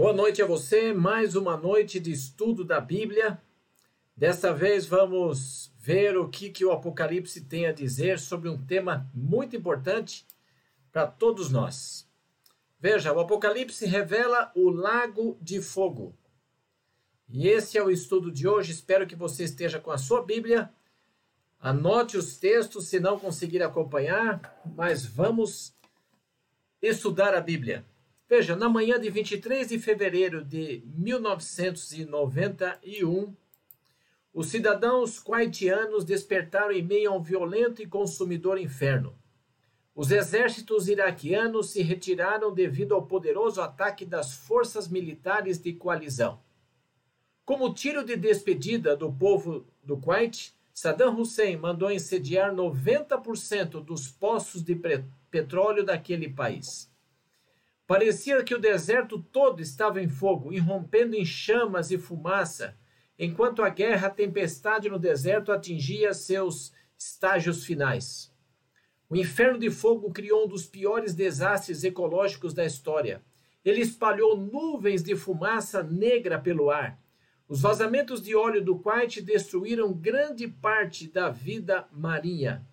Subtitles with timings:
[0.00, 3.38] Boa noite a você, mais uma noite de estudo da Bíblia.
[4.16, 9.10] Desta vez vamos ver o que, que o Apocalipse tem a dizer sobre um tema
[9.12, 10.26] muito importante
[10.90, 12.08] para todos nós.
[12.80, 16.16] Veja, o Apocalipse revela o lago de fogo.
[17.28, 18.72] E esse é o estudo de hoje.
[18.72, 20.72] Espero que você esteja com a sua Bíblia.
[21.60, 25.74] Anote os textos se não conseguir acompanhar, mas vamos
[26.80, 27.84] estudar a Bíblia.
[28.30, 33.34] Veja, na manhã de 23 de fevereiro de 1991,
[34.32, 39.18] os cidadãos quaitianos despertaram em meio a um violento e consumidor inferno.
[39.96, 46.40] Os exércitos iraquianos se retiraram devido ao poderoso ataque das forças militares de coalizão.
[47.44, 54.62] Como tiro de despedida do povo do Kuwait, Saddam Hussein mandou incendiar 90% dos poços
[54.62, 54.80] de
[55.28, 56.89] petróleo daquele país.
[57.90, 62.78] Parecia que o deserto todo estava em fogo, irrompendo em chamas e fumaça,
[63.18, 68.32] enquanto a guerra a tempestade no deserto atingia seus estágios finais.
[69.08, 73.24] O inferno de fogo criou um dos piores desastres ecológicos da história.
[73.64, 76.96] Ele espalhou nuvens de fumaça negra pelo ar.
[77.48, 82.64] Os vazamentos de óleo do Kuwait destruíram grande parte da vida marinha.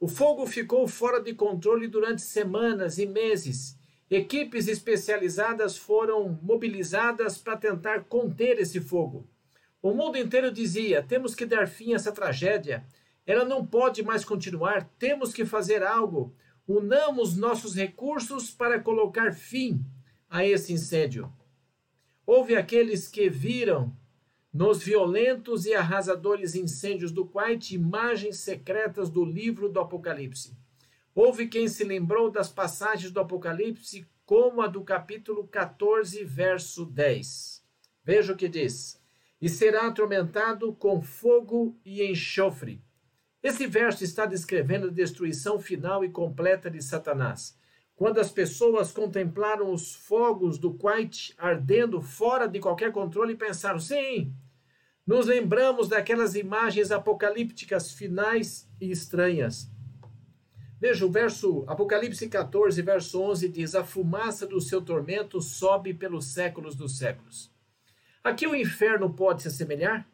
[0.00, 3.77] O fogo ficou fora de controle durante semanas e meses
[4.10, 9.28] Equipes especializadas foram mobilizadas para tentar conter esse fogo.
[9.82, 12.86] O mundo inteiro dizia: temos que dar fim a essa tragédia.
[13.26, 16.34] Ela não pode mais continuar, temos que fazer algo.
[16.66, 19.84] Unamos nossos recursos para colocar fim
[20.28, 21.30] a esse incêndio.
[22.26, 23.94] Houve aqueles que viram
[24.52, 30.56] nos violentos e arrasadores incêndios do Kuwait imagens secretas do livro do Apocalipse.
[31.20, 37.60] Houve quem se lembrou das passagens do Apocalipse, como a do capítulo 14, verso 10.
[38.04, 39.02] Veja o que diz:
[39.40, 42.80] E será atormentado com fogo e enxofre.
[43.42, 47.58] Esse verso está descrevendo a destruição final e completa de Satanás.
[47.96, 54.32] Quando as pessoas contemplaram os fogos do Kuwait ardendo fora de qualquer controle, pensaram: sim,
[55.04, 59.68] nos lembramos daquelas imagens apocalípticas finais e estranhas.
[60.80, 66.26] Veja o verso Apocalipse 14, verso 11 diz: A fumaça do seu tormento sobe pelos
[66.26, 67.50] séculos dos séculos.
[68.22, 70.08] Aqui o inferno pode se assemelhar?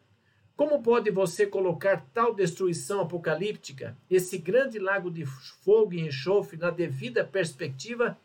[0.55, 6.71] Como pode você colocar tal destruição apocalíptica, esse grande lago de fogo e enxofre, na
[6.71, 8.17] devida perspectiva?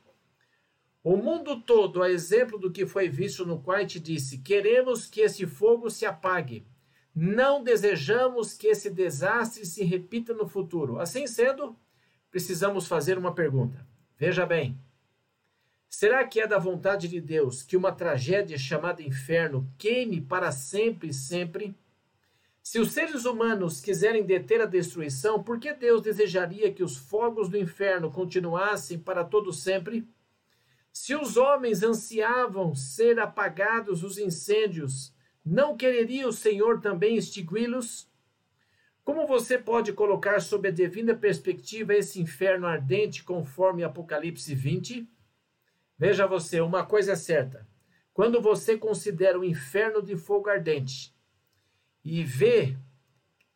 [1.02, 5.46] O mundo todo, a exemplo do que foi visto no Kuwait, disse: Queremos que esse
[5.46, 6.64] fogo se apague.
[7.14, 11.00] Não desejamos que esse desastre se repita no futuro.
[11.00, 11.76] Assim sendo,
[12.30, 13.86] precisamos fazer uma pergunta.
[14.16, 14.78] Veja bem.
[15.88, 21.08] Será que é da vontade de Deus que uma tragédia chamada inferno queime para sempre
[21.08, 21.74] e sempre?
[22.62, 27.48] Se os seres humanos quiserem deter a destruição, por que Deus desejaria que os fogos
[27.48, 30.06] do inferno continuassem para todo sempre?
[30.92, 35.12] Se os homens ansiavam ser apagados os incêndios,
[35.44, 38.09] não quereria o Senhor também extingui-los?
[39.04, 45.08] Como você pode colocar sob a divina perspectiva esse inferno ardente conforme Apocalipse 20?
[45.98, 47.66] Veja você, uma coisa é certa.
[48.12, 51.14] Quando você considera o inferno de fogo ardente
[52.04, 52.76] e vê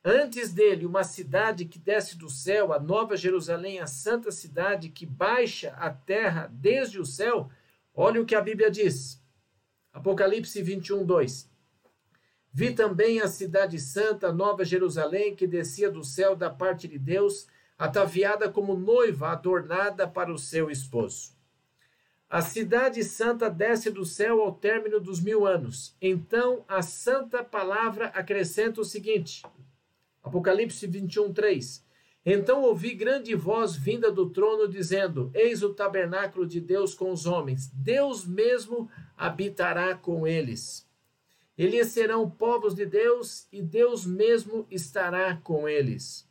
[0.02, 5.06] antes dele uma cidade que desce do céu, a Nova Jerusalém, a santa cidade que
[5.06, 7.50] baixa a terra desde o céu,
[7.94, 9.22] olha o que a Bíblia diz.
[9.92, 11.53] Apocalipse 21, 2.
[12.56, 17.48] Vi também a cidade santa, Nova Jerusalém, que descia do céu da parte de Deus,
[17.76, 21.34] ataviada como noiva adornada para o seu esposo.
[22.30, 25.96] A cidade santa desce do céu ao término dos mil anos.
[26.00, 29.42] Então a santa palavra acrescenta o seguinte:
[30.22, 31.84] Apocalipse 21, 3.
[32.24, 37.26] Então ouvi grande voz vinda do trono, dizendo: Eis o tabernáculo de Deus com os
[37.26, 40.88] homens, Deus mesmo habitará com eles.
[41.56, 46.28] Eles serão povos de Deus e Deus mesmo estará com eles.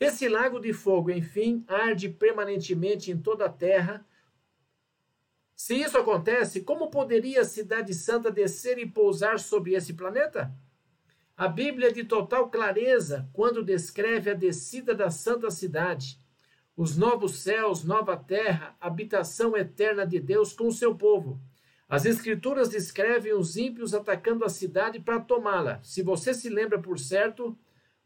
[0.00, 4.04] Esse lago de fogo, enfim, arde permanentemente em toda a terra.
[5.54, 10.52] Se isso acontece, como poderia a Cidade Santa descer e pousar sobre esse planeta?
[11.36, 16.18] A Bíblia é de total clareza quando descreve a descida da Santa Cidade,
[16.76, 21.40] os novos céus, nova terra, habitação eterna de Deus com o seu povo.
[21.92, 25.78] As escrituras descrevem os ímpios atacando a cidade para tomá-la.
[25.82, 27.54] Se você se lembra por certo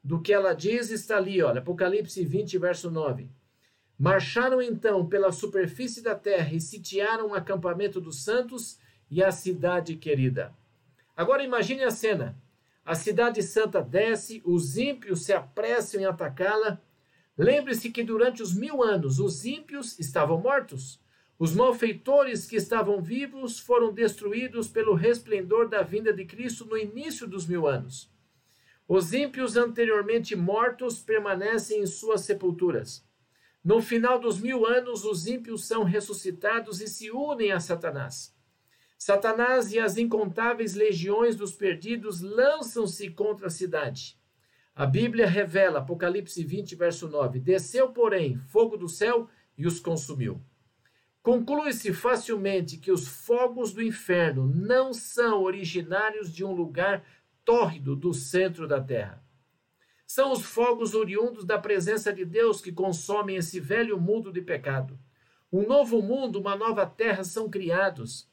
[0.02, 3.30] do que ela diz, está ali, olha, Apocalipse 20, verso 9.
[3.96, 8.76] Marcharam então pela superfície da terra e sitiaram o acampamento dos santos
[9.08, 10.52] e a cidade querida.
[11.16, 12.36] Agora imagine a cena.
[12.84, 16.82] A cidade santa desce, os ímpios se apressam em atacá-la.
[17.38, 20.98] Lembre-se que durante os mil anos os ímpios estavam mortos.
[21.38, 27.26] Os malfeitores que estavam vivos foram destruídos pelo resplendor da vinda de Cristo no início
[27.26, 28.10] dos mil anos.
[28.88, 33.04] Os ímpios anteriormente mortos permanecem em suas sepulturas.
[33.62, 38.34] No final dos mil anos, os ímpios são ressuscitados e se unem a Satanás.
[38.96, 44.16] Satanás e as incontáveis legiões dos perdidos lançam-se contra a cidade.
[44.74, 49.28] A Bíblia revela, Apocalipse 20, verso 9: Desceu, porém, fogo do céu
[49.58, 50.40] e os consumiu.
[51.26, 57.04] Conclui-se facilmente que os fogos do inferno não são originários de um lugar
[57.44, 59.20] tórrido do centro da terra.
[60.06, 64.96] São os fogos oriundos da presença de Deus que consomem esse velho mundo de pecado.
[65.52, 68.30] Um novo mundo, uma nova terra são criados.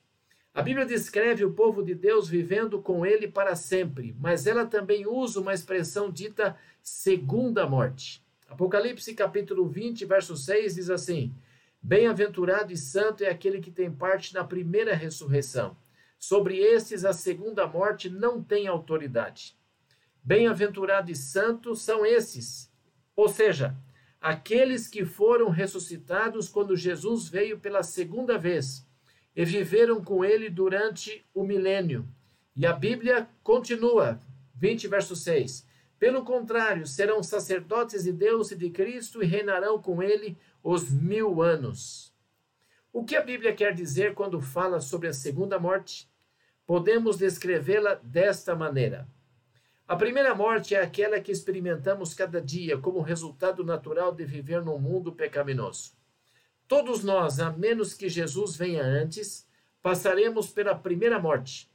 [0.53, 5.07] A Bíblia descreve o povo de Deus vivendo com ele para sempre, mas ela também
[5.07, 8.23] usa uma expressão dita segunda morte.
[8.47, 11.33] Apocalipse capítulo 20, verso 6 diz assim:
[11.85, 15.75] Bem-aventurado e santo é aquele que tem parte na primeira ressurreição.
[16.17, 19.57] Sobre estes a segunda morte não tem autoridade.
[20.23, 22.71] Bem-aventurado e santo são esses,
[23.13, 23.75] ou seja,
[24.21, 28.87] aqueles que foram ressuscitados quando Jesus veio pela segunda vez
[29.35, 32.07] e viveram com ele durante o milênio.
[32.55, 34.21] E a Bíblia continua,
[34.55, 35.67] 20 verso 6.
[36.03, 41.41] Pelo contrário, serão sacerdotes de Deus e de Cristo e reinarão com ele os mil
[41.41, 42.13] anos.
[42.91, 46.11] O que a Bíblia quer dizer quando fala sobre a segunda morte?
[46.65, 49.07] Podemos descrevê-la desta maneira.
[49.87, 54.77] A primeira morte é aquela que experimentamos cada dia como resultado natural de viver num
[54.77, 55.93] mundo pecaminoso.
[56.67, 59.47] Todos nós, a menos que Jesus venha antes,
[59.81, 61.71] passaremos pela primeira morte.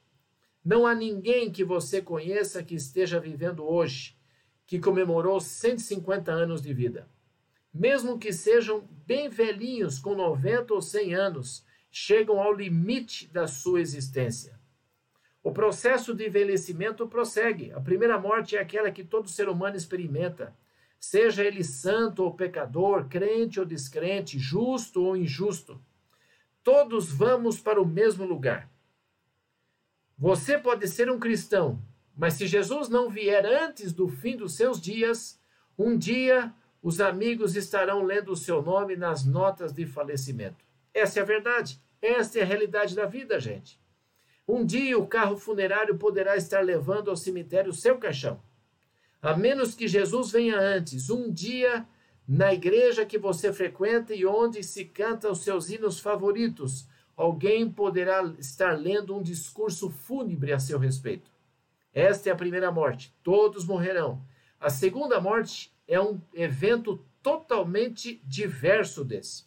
[0.62, 4.17] Não há ninguém que você conheça que esteja vivendo hoje,
[4.68, 7.08] que comemorou 150 anos de vida
[7.72, 13.80] mesmo que sejam bem velhinhos, com 90 ou 100 anos, chegam ao limite da sua
[13.80, 14.58] existência.
[15.42, 17.72] O processo de envelhecimento prossegue.
[17.72, 20.54] A primeira morte é aquela que todo ser humano experimenta,
[20.98, 25.80] seja ele santo ou pecador, crente ou descrente, justo ou injusto.
[26.62, 28.68] Todos vamos para o mesmo lugar.
[30.18, 31.80] Você pode ser um cristão,
[32.18, 35.40] mas se Jesus não vier antes do fim dos seus dias,
[35.78, 40.64] um dia os amigos estarão lendo o seu nome nas notas de falecimento.
[40.92, 41.80] Essa é a verdade.
[42.02, 43.80] Essa é a realidade da vida, gente.
[44.48, 48.42] Um dia o carro funerário poderá estar levando ao cemitério o seu caixão.
[49.22, 51.86] A menos que Jesus venha antes, um dia
[52.26, 58.24] na igreja que você frequenta e onde se canta os seus hinos favoritos, alguém poderá
[58.40, 61.37] estar lendo um discurso fúnebre a seu respeito.
[61.98, 64.24] Esta é a primeira morte, todos morrerão.
[64.60, 69.46] A segunda morte é um evento totalmente diverso desse.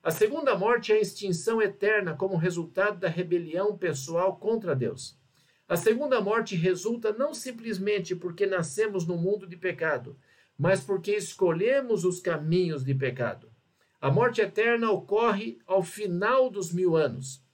[0.00, 5.18] A segunda morte é a extinção eterna como resultado da rebelião pessoal contra Deus.
[5.68, 10.16] A segunda morte resulta não simplesmente porque nascemos no mundo de pecado,
[10.56, 13.50] mas porque escolhemos os caminhos de pecado.
[14.00, 17.44] A morte eterna ocorre ao final dos mil anos.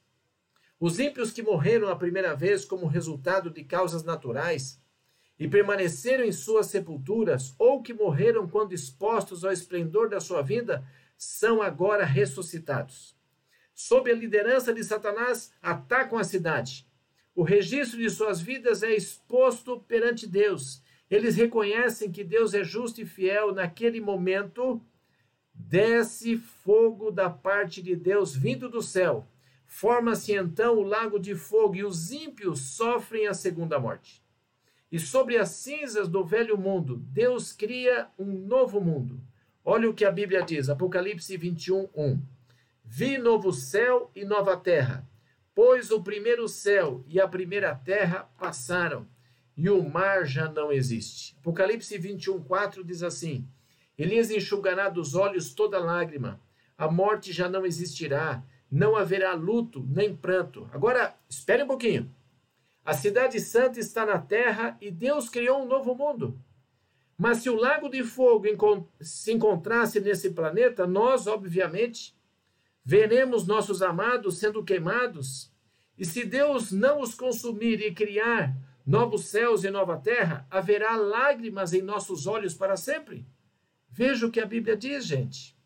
[0.86, 4.78] Os ímpios que morreram a primeira vez como resultado de causas naturais
[5.38, 10.86] e permaneceram em suas sepulturas, ou que morreram quando expostos ao esplendor da sua vida,
[11.16, 13.16] são agora ressuscitados.
[13.74, 16.86] Sob a liderança de Satanás, atacam a cidade.
[17.34, 20.82] O registro de suas vidas é exposto perante Deus.
[21.10, 23.54] Eles reconhecem que Deus é justo e fiel.
[23.54, 24.84] Naquele momento,
[25.54, 29.26] desce fogo da parte de Deus vindo do céu.
[29.74, 34.22] Forma-se então o lago de fogo e os ímpios sofrem a segunda morte.
[34.90, 39.20] E sobre as cinzas do velho mundo, Deus cria um novo mundo.
[39.64, 42.22] Olha o que a Bíblia diz, Apocalipse 21, 1.
[42.84, 45.04] Vi novo céu e nova terra,
[45.52, 49.08] pois o primeiro céu e a primeira terra passaram,
[49.56, 51.34] e o mar já não existe.
[51.40, 53.44] Apocalipse 21, 4 diz assim:
[53.98, 56.40] Elias enxugará dos olhos toda lágrima,
[56.78, 58.40] a morte já não existirá,
[58.74, 60.68] não haverá luto nem pranto.
[60.72, 62.12] Agora, espere um pouquinho.
[62.84, 66.36] A cidade santa está na terra e Deus criou um novo mundo.
[67.16, 68.44] Mas se o lago de fogo
[69.00, 72.16] se encontrasse nesse planeta, nós, obviamente,
[72.84, 75.52] veremos nossos amados sendo queimados.
[75.96, 81.72] E se Deus não os consumir e criar novos céus e nova terra, haverá lágrimas
[81.72, 83.24] em nossos olhos para sempre.
[83.88, 85.56] Veja o que a Bíblia diz, gente.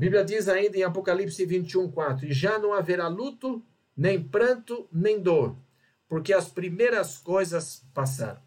[0.00, 3.62] Bíblia diz ainda em Apocalipse 21, 4: E já não haverá luto,
[3.94, 5.54] nem pranto, nem dor,
[6.08, 8.40] porque as primeiras coisas passaram.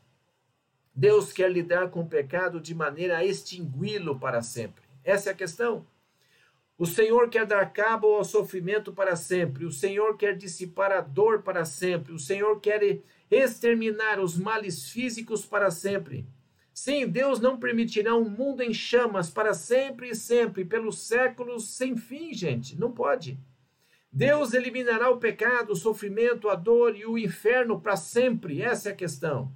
[0.96, 4.84] Deus quer lidar com o pecado de maneira a extingui-lo para sempre.
[5.04, 5.86] Essa é a questão.
[6.76, 9.64] O Senhor quer dar cabo ao sofrimento para sempre.
[9.64, 12.14] O Senhor quer dissipar a dor para sempre.
[12.14, 16.26] O Senhor quer exterminar os males físicos para sempre.
[16.74, 21.96] Sim, Deus não permitirá um mundo em chamas para sempre e sempre, pelos séculos sem
[21.96, 22.80] fim, gente.
[22.80, 23.40] Não pode.
[24.12, 28.62] Deus eliminará o pecado, o sofrimento, a dor e o inferno para sempre.
[28.62, 29.52] Essa é a questão.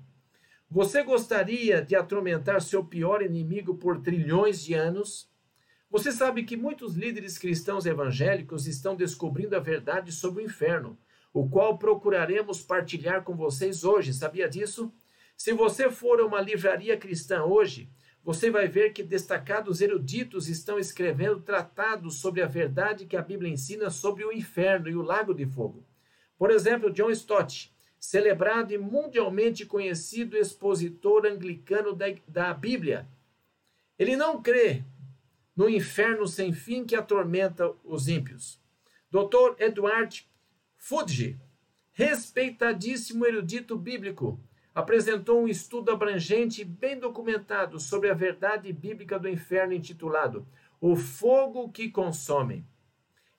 [0.69, 5.31] Você gostaria de atormentar seu pior inimigo por trilhões de anos?
[5.89, 10.97] Você sabe que muitos líderes cristãos evangélicos estão descobrindo a verdade sobre o inferno,
[11.33, 14.13] o qual procuraremos partilhar com vocês hoje.
[14.13, 14.91] Sabia disso?
[15.37, 17.87] Se você for a uma livraria cristã hoje,
[18.23, 23.53] você vai ver que destacados eruditos estão escrevendo tratados sobre a verdade que a Bíblia
[23.53, 25.85] ensina sobre o inferno e o lago de fogo.
[26.37, 33.07] Por exemplo, John Stott, celebrado e mundialmente conhecido expositor anglicano da, da Bíblia.
[33.97, 34.83] Ele não crê
[35.55, 38.59] no inferno sem fim que atormenta os ímpios.
[39.09, 39.55] Dr.
[39.59, 40.27] Edward
[40.75, 41.39] Fudge,
[41.93, 44.39] respeitadíssimo erudito bíblico,
[44.77, 50.47] apresentou um estudo abrangente e bem documentado sobre a verdade bíblica do inferno intitulado
[50.79, 52.63] O Fogo que Consome.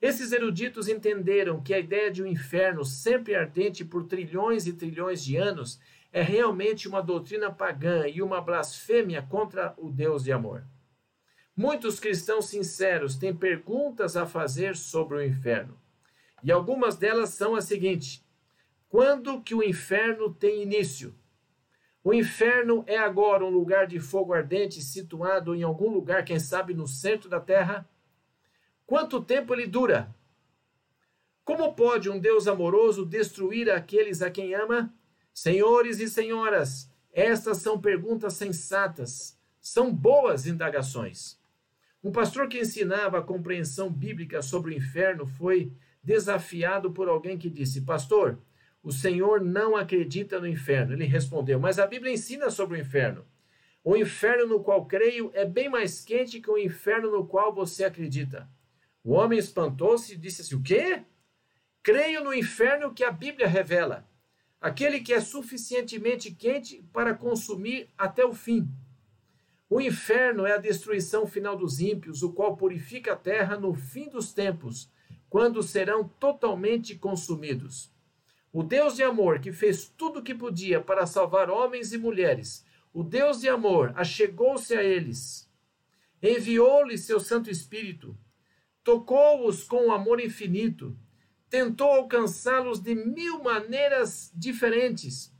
[0.02, 5.22] Esses eruditos entenderam que a ideia de um inferno sempre ardente por trilhões e trilhões
[5.22, 5.78] de anos
[6.12, 10.64] é realmente uma doutrina pagã e uma blasfêmia contra o Deus de amor.
[11.56, 15.78] Muitos cristãos sinceros têm perguntas a fazer sobre o inferno.
[16.42, 18.26] E algumas delas são as seguintes:
[18.88, 21.14] Quando que o inferno tem início?
[22.08, 26.72] O inferno é agora um lugar de fogo ardente situado em algum lugar, quem sabe
[26.72, 27.86] no centro da terra?
[28.86, 30.08] Quanto tempo ele dura?
[31.44, 34.90] Como pode um Deus amoroso destruir aqueles a quem ama?
[35.34, 41.38] Senhores e senhoras, estas são perguntas sensatas, são boas indagações.
[42.02, 45.70] Um pastor que ensinava a compreensão bíblica sobre o inferno foi
[46.02, 48.38] desafiado por alguém que disse: Pastor,
[48.82, 50.92] o Senhor não acredita no inferno.
[50.92, 53.24] Ele respondeu: Mas a Bíblia ensina sobre o inferno.
[53.84, 57.84] O inferno no qual creio é bem mais quente que o inferno no qual você
[57.84, 58.48] acredita.
[59.02, 61.02] O homem espantou-se e disse assim: O quê?
[61.82, 64.06] Creio no inferno que a Bíblia revela,
[64.60, 68.68] aquele que é suficientemente quente para consumir até o fim.
[69.70, 74.08] O inferno é a destruição final dos ímpios, o qual purifica a terra no fim
[74.08, 74.90] dos tempos,
[75.28, 77.92] quando serão totalmente consumidos.
[78.52, 82.64] O Deus de amor, que fez tudo o que podia para salvar homens e mulheres,
[82.92, 85.48] o Deus de amor achegou-se a eles,
[86.22, 88.16] enviou-lhes seu Santo Espírito,
[88.82, 90.98] tocou-os com um amor infinito,
[91.50, 95.30] tentou alcançá-los de mil maneiras diferentes,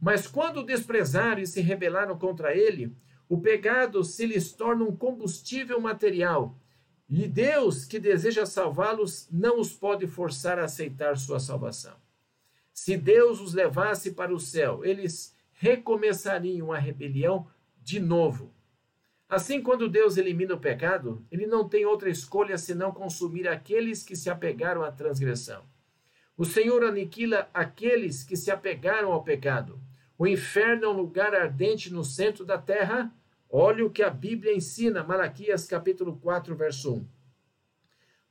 [0.00, 2.94] mas quando desprezaram e se rebelaram contra ele,
[3.28, 6.58] o pecado se lhes torna um combustível material.
[7.08, 11.96] E Deus, que deseja salvá-los, não os pode forçar a aceitar sua salvação.
[12.72, 17.46] Se Deus os levasse para o céu, eles recomeçariam a rebelião
[17.82, 18.52] de novo.
[19.28, 24.16] Assim, quando Deus elimina o pecado, ele não tem outra escolha senão consumir aqueles que
[24.16, 25.64] se apegaram à transgressão.
[26.36, 29.80] O Senhor aniquila aqueles que se apegaram ao pecado.
[30.18, 33.12] O inferno é um lugar ardente no centro da terra
[33.52, 37.08] Olha o que a Bíblia ensina, Malaquias capítulo 4, verso 1.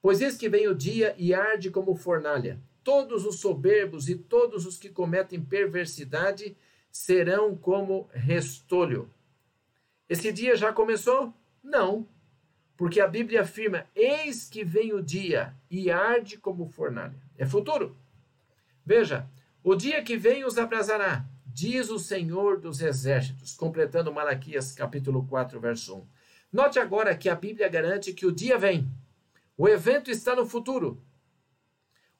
[0.02, 2.62] Pois eis que vem o dia e arde como fornalha.
[2.90, 6.58] Todos os soberbos e todos os que cometem perversidade
[6.92, 9.14] serão como restolho.
[10.10, 11.32] Esse dia já começou?
[11.64, 12.08] Não.
[12.76, 17.22] Porque a Bíblia afirma: Eis que vem o dia e arde como fornalha.
[17.38, 17.96] É futuro.
[18.84, 19.30] Veja,
[19.64, 25.60] o dia que vem os abrasará diz o Senhor dos Exércitos, completando Malaquias capítulo 4,
[25.60, 26.08] verso 1.
[26.52, 28.90] Note agora que a Bíblia garante que o dia vem.
[29.56, 31.00] O evento está no futuro.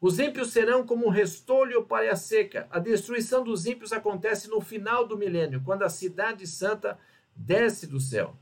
[0.02, 2.68] Os ímpios serão como um restolho para a seca.
[2.70, 6.98] A destruição dos ímpios acontece no final do milênio, quando a cidade santa
[7.36, 8.38] desce do céu.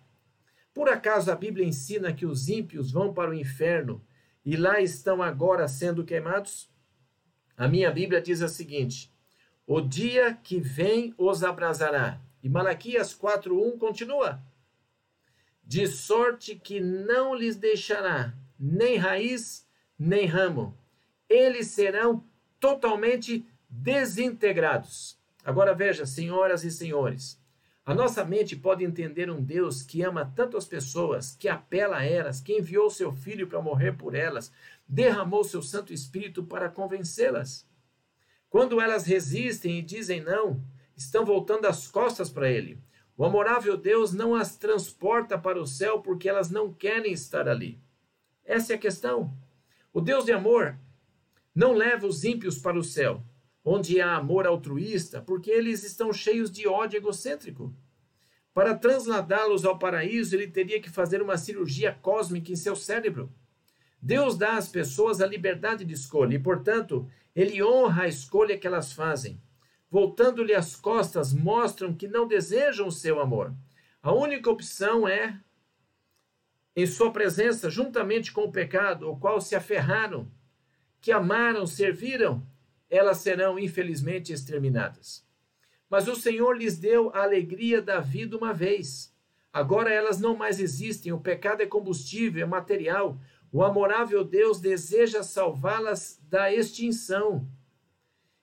[0.74, 4.06] Por acaso a Bíblia ensina que os ímpios vão para o inferno
[4.46, 6.70] e lá estão agora sendo queimados?
[7.58, 9.12] A minha Bíblia diz o seguinte:
[9.66, 12.22] o dia que vem os abrasará.
[12.44, 14.40] E Malaquias 4:1 continua:
[15.64, 20.78] De sorte que não lhes deixará nem raiz, nem ramo.
[21.30, 22.24] Eles serão
[22.60, 25.18] totalmente desintegrados.
[25.44, 27.40] Agora veja, senhoras e senhores,
[27.88, 32.06] a nossa mente pode entender um Deus que ama tanto as pessoas, que apela a
[32.06, 34.52] elas, que enviou seu filho para morrer por elas,
[34.86, 37.66] derramou seu Santo Espírito para convencê-las.
[38.50, 40.62] Quando elas resistem e dizem não,
[40.98, 42.78] estão voltando as costas para ele.
[43.16, 47.80] O amorável Deus não as transporta para o céu porque elas não querem estar ali.
[48.44, 49.34] Essa é a questão.
[49.94, 50.78] O Deus de amor
[51.58, 53.26] não leva os ímpios para o céu,
[53.66, 57.76] onde há amor altruísta, porque eles estão cheios de ódio egocêntrico.
[58.54, 63.34] Para transladá-los ao paraíso, ele teria que fazer uma cirurgia cósmica em seu cérebro.
[64.00, 68.68] Deus dá às pessoas a liberdade de escolha e, portanto, ele honra a escolha que
[68.68, 69.42] elas fazem.
[69.90, 73.52] Voltando-lhe as costas, mostram que não desejam o seu amor.
[74.04, 75.42] A única opção é
[76.76, 80.32] em sua presença, juntamente com o pecado, o qual se aferraram,
[81.08, 82.46] que amaram, serviram,
[82.90, 85.26] elas serão infelizmente exterminadas.
[85.90, 89.16] Mas o Senhor lhes deu a alegria da vida uma vez.
[89.54, 93.18] Agora elas não mais existem, o pecado é combustível, é material.
[93.54, 97.48] O amorável Deus deseja salvá-las da extinção.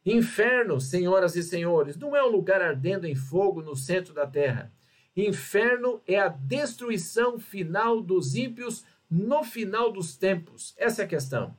[0.06, 4.73] Inferno, senhoras e senhores, não é um lugar ardendo em fogo no centro da terra.
[5.14, 10.75] Inferno é a destruição final dos ímpios no final dos tempos.
[10.78, 11.54] Essa é a questão.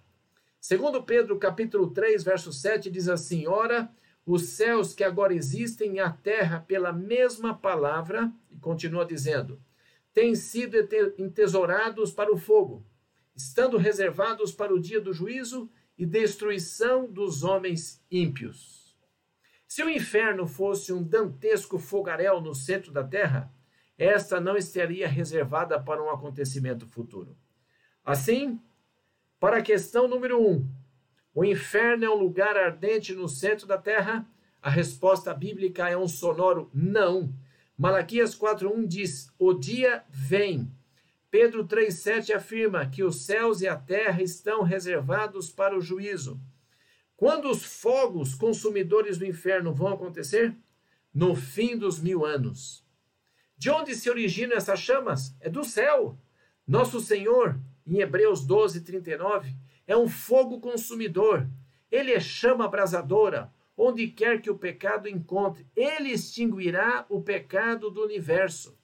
[0.67, 3.88] Segundo Pedro, capítulo 3, verso 7, diz assim: Ora,
[4.25, 9.62] os céus que agora existem e a terra pela mesma palavra, e continua dizendo,
[10.12, 10.75] têm sido
[11.19, 12.84] entesourados para o fogo,
[13.36, 18.98] estando reservados para o dia do juízo e destruição dos homens ímpios.
[19.67, 23.53] Se o inferno fosse um dantesco fogaréu no centro da terra,
[24.00, 27.38] esta não estaria reservada para um acontecimento futuro.
[28.03, 28.60] Assim,
[29.45, 30.67] para a questão número um,
[31.31, 34.27] o inferno é um lugar ardente no centro da terra?
[34.59, 37.31] A resposta bíblica é um sonoro não.
[37.77, 40.67] Malaquias 4:1 diz: "O dia vem".
[41.29, 46.41] Pedro 3:7 afirma que os céus e a terra estão reservados para o juízo.
[47.15, 50.55] Quando os fogos consumidores do inferno vão acontecer?
[51.13, 52.83] No fim dos mil anos.
[53.55, 55.35] De onde se originam essas chamas?
[55.39, 56.17] É do céu.
[56.67, 61.48] Nosso Senhor, em Hebreus 12, 39, é um fogo consumidor.
[61.91, 63.53] Ele é chama abrasadora.
[63.77, 68.77] Onde quer que o pecado encontre, ele extinguirá o pecado do universo.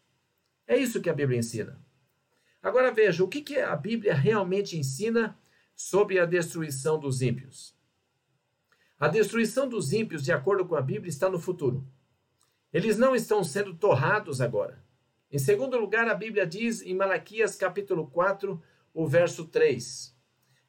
[0.67, 1.81] É isso que a Bíblia ensina.
[2.61, 5.37] Agora veja, o que, que a Bíblia realmente ensina
[5.75, 7.73] sobre a destruição dos ímpios?
[8.99, 11.87] A destruição dos ímpios, de acordo com a Bíblia, está no futuro.
[12.71, 14.83] Eles não estão sendo torrados agora.
[15.31, 18.61] Em segundo lugar, a Bíblia diz em Malaquias capítulo 4,
[18.93, 20.15] o verso 3: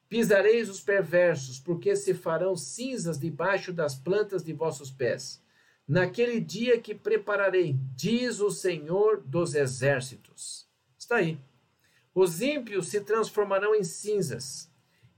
[0.08, 5.42] Pisareis os perversos, porque se farão cinzas debaixo das plantas de vossos pés.
[5.88, 10.68] Naquele dia que prepararei, diz o Senhor dos exércitos.
[10.98, 11.38] Está aí.
[12.14, 14.70] Os ímpios se transformarão em cinzas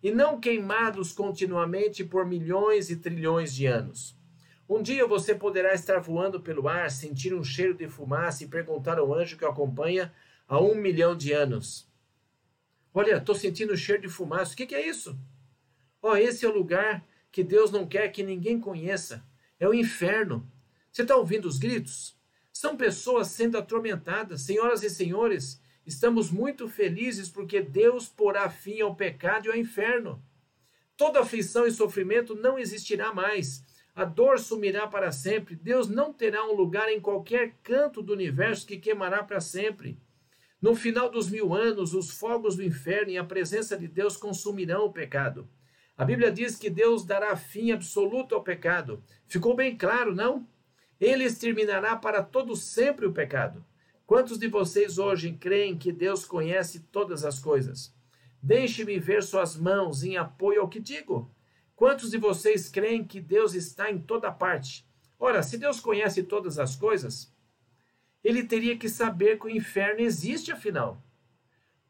[0.02, 4.16] e não queimados continuamente por milhões e trilhões de anos.
[4.68, 8.98] Um dia você poderá estar voando pelo ar, sentir um cheiro de fumaça e perguntar
[8.98, 10.12] ao anjo que o acompanha
[10.46, 11.86] há um milhão de anos:
[12.94, 15.18] Olha, estou sentindo cheiro de fumaça, o que, que é isso?
[16.00, 19.22] Oh, esse é o lugar que Deus não quer que ninguém conheça.
[19.60, 20.50] É o inferno.
[20.90, 22.16] Você está ouvindo os gritos?
[22.52, 24.42] São pessoas sendo atormentadas.
[24.42, 30.22] Senhoras e senhores, Estamos muito felizes porque Deus porá fim ao pecado e ao inferno.
[30.96, 33.62] Toda aflição e sofrimento não existirá mais.
[33.94, 35.54] A dor sumirá para sempre.
[35.54, 39.98] Deus não terá um lugar em qualquer canto do universo que queimará para sempre.
[40.64, 44.86] No final dos mil anos, os fogos do inferno e a presença de Deus consumirão
[44.86, 45.46] o pecado.
[45.94, 49.04] A Bíblia diz que Deus dará fim absoluto ao pecado.
[49.28, 50.48] Ficou bem claro, não?
[50.98, 53.62] Ele exterminará para todo sempre o pecado.
[54.06, 57.94] Quantos de vocês hoje creem que Deus conhece todas as coisas?
[58.42, 61.30] Deixe-me ver suas mãos em apoio ao que digo.
[61.76, 64.88] Quantos de vocês creem que Deus está em toda parte?
[65.20, 67.33] Ora, se Deus conhece todas as coisas,
[68.24, 71.00] ele teria que saber que o inferno existe, afinal.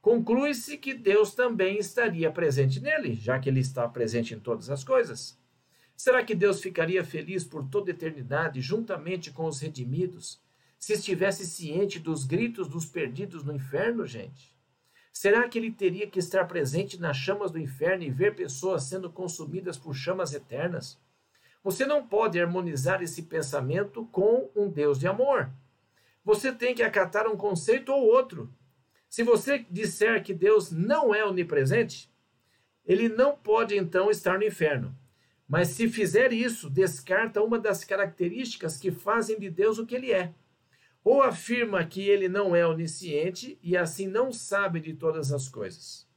[0.03, 4.85] Conclui-se que Deus também estaria presente nele, já que ele está presente em todas as
[4.85, 5.39] coisas.
[5.97, 10.43] Será que Deus ficaria feliz por toda eternidade juntamente com os redimidos?
[10.85, 14.55] se estivesse ciente dos gritos dos perdidos no inferno, gente?
[15.11, 19.09] Será que ele teria que estar presente nas chamas do inferno e ver pessoas sendo
[19.09, 21.01] consumidas por chamas eternas?
[21.63, 25.51] Você não pode harmonizar esse pensamento com um Deus de amor.
[26.25, 28.53] Você tem que acatar um conceito ou outro.
[29.09, 32.11] Se você disser que Deus não é onipresente,
[32.85, 34.97] ele não pode então estar no inferno.
[35.47, 40.13] Mas se fizer isso, descarta uma das características que fazem de Deus o que ele
[40.13, 40.33] é
[41.05, 46.09] ou afirma que ele não é onisciente e assim não sabe de todas as coisas.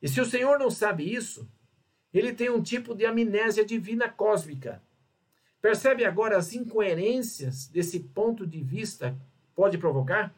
[0.00, 1.46] E se o Senhor não sabe isso,
[2.12, 4.82] ele tem um tipo de amnésia divina cósmica.
[5.62, 9.16] Percebe agora as incoerências desse ponto de vista
[9.54, 10.34] pode provocar?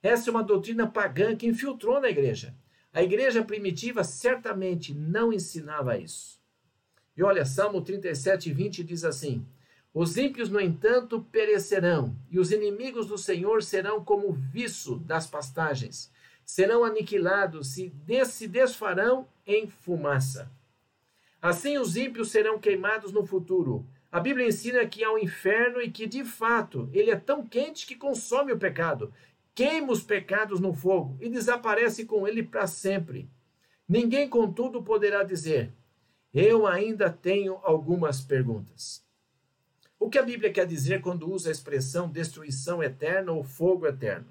[0.00, 2.54] Essa é uma doutrina pagã que infiltrou na igreja.
[2.92, 6.38] A igreja primitiva certamente não ensinava isso.
[7.16, 9.44] E olha, Salmo 37, 20 diz assim:
[9.92, 16.12] Os ímpios, no entanto, perecerão, e os inimigos do Senhor serão como viço das pastagens,
[16.44, 17.92] serão aniquilados e
[18.24, 20.48] se desfarão em fumaça.
[21.42, 23.84] Assim os ímpios serão queimados no futuro.
[24.14, 27.84] A Bíblia ensina que há um inferno e que, de fato, ele é tão quente
[27.84, 29.12] que consome o pecado,
[29.52, 33.28] queima os pecados no fogo e desaparece com ele para sempre.
[33.88, 35.72] Ninguém, contudo, poderá dizer:
[36.32, 39.04] Eu ainda tenho algumas perguntas.
[39.98, 44.28] O que a Bíblia quer dizer quando usa a expressão destruição eterna ou fogo eterno?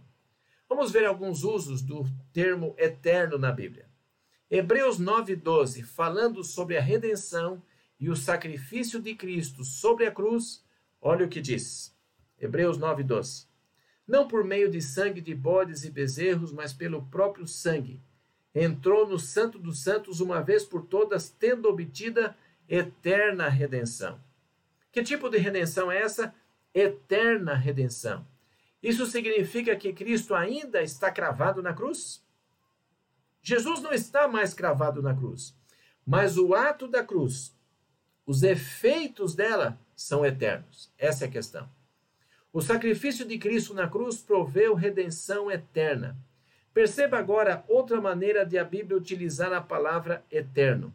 [0.70, 3.90] Vamos ver alguns usos do termo eterno na Bíblia.
[4.50, 7.62] Hebreus 9:12, falando sobre a redenção
[8.00, 10.64] e o sacrifício de Cristo sobre a cruz,
[11.02, 11.96] olha o que diz.
[12.40, 13.48] Hebreus 9:12.
[14.08, 18.02] Não por meio de sangue de bodes e bezerros, mas pelo próprio sangue.
[18.54, 22.36] Entrou no Santo dos Santos uma vez por todas, tendo obtida
[22.68, 24.20] eterna redenção.
[24.92, 26.36] Que tipo de redenção é essa?
[26.74, 28.28] Eterna redenção.
[28.82, 32.22] Isso significa que Cristo ainda está cravado na cruz?
[33.42, 35.56] Jesus não está mais cravado na cruz,
[36.06, 37.56] mas o ato da cruz,
[38.26, 40.92] os efeitos dela são eternos.
[40.98, 41.70] Essa é a questão.
[42.52, 46.16] O sacrifício de Cristo na cruz proveu redenção eterna.
[46.74, 50.94] Perceba agora outra maneira de a Bíblia utilizar a palavra eterno.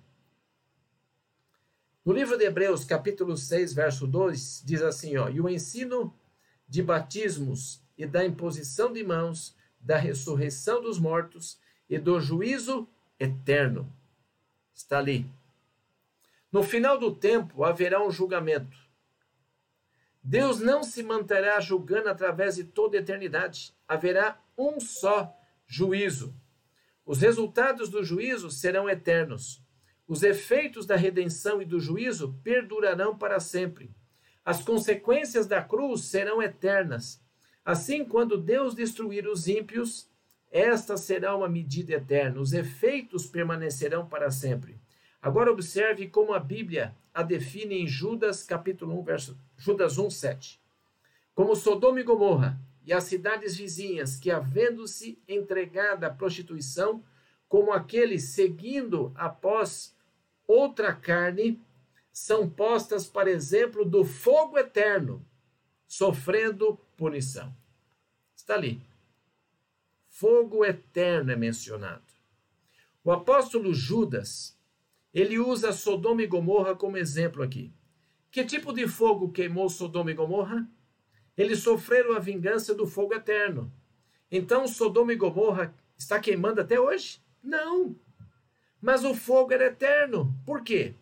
[2.04, 6.14] No livro de Hebreus, capítulo 6, verso 2, diz assim, ó, e o ensino
[6.66, 12.88] de batismos e da imposição de mãos, da ressurreição dos mortos e do juízo
[13.18, 13.92] eterno.
[14.74, 15.26] Está ali.
[16.50, 18.76] No final do tempo haverá um julgamento.
[20.22, 23.74] Deus não se manterá julgando através de toda a eternidade.
[23.86, 25.34] Haverá um só
[25.66, 26.34] juízo.
[27.04, 29.62] Os resultados do juízo serão eternos.
[30.06, 33.94] Os efeitos da redenção e do juízo perdurarão para sempre.
[34.44, 37.22] As consequências da cruz serão eternas.
[37.64, 40.10] Assim, quando Deus destruir os ímpios,
[40.50, 44.77] esta será uma medida eterna, os efeitos permanecerão para sempre.
[45.20, 50.60] Agora observe como a Bíblia a define em Judas capítulo 1, verso Judas 1, 7.
[51.34, 57.02] Como Sodoma e Gomorra e as cidades vizinhas que, havendo-se entregado à prostituição,
[57.48, 59.96] como aqueles seguindo após
[60.46, 61.60] outra carne,
[62.12, 65.24] são postas para exemplo do fogo eterno,
[65.86, 67.54] sofrendo punição.
[68.34, 68.82] Está ali
[70.18, 72.02] fogo eterno é mencionado.
[73.04, 74.57] O apóstolo Judas,
[75.20, 77.72] ele usa Sodoma e Gomorra como exemplo aqui.
[78.30, 80.68] Que tipo de fogo queimou Sodoma e Gomorra?
[81.36, 83.72] Eles sofreram a vingança do fogo eterno.
[84.30, 87.20] Então Sodoma e Gomorra está queimando até hoje?
[87.42, 87.96] Não.
[88.80, 90.34] Mas o fogo era eterno.
[90.44, 90.94] Por quê?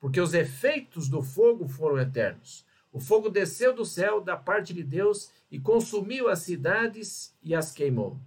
[0.00, 2.64] Porque os efeitos do fogo foram eternos.
[2.92, 7.72] O fogo desceu do céu da parte de Deus e consumiu as cidades e as
[7.72, 8.18] queimou.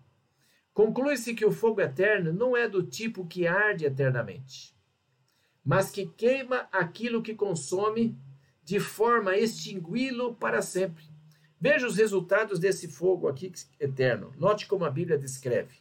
[0.74, 4.73] Conclui-se que o fogo eterno não é do tipo que arde eternamente,
[5.64, 8.18] mas que queima aquilo que consome
[8.64, 11.04] de forma a extingui-lo para sempre.
[11.60, 14.34] Veja os resultados desse fogo aqui eterno.
[14.38, 15.78] Note como a Bíblia descreve.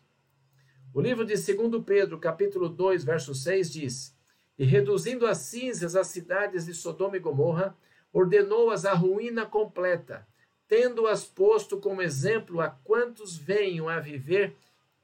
[0.95, 4.17] O livro de 2 Pedro, capítulo 2, verso 6 diz:
[4.59, 7.77] E reduzindo a cinzas as cidades de Sodoma e Gomorra,
[8.13, 10.27] ordenou-as à ruína completa,
[10.69, 14.55] tendo-as posto como exemplo a quantos venham a viver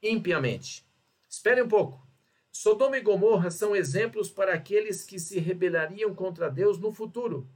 [0.01, 0.85] impiamente.
[1.27, 2.08] Espere um pouco.
[2.51, 7.49] Sodoma e Gomorra são exemplos para aqueles que se rebelariam contra Deus no futuro.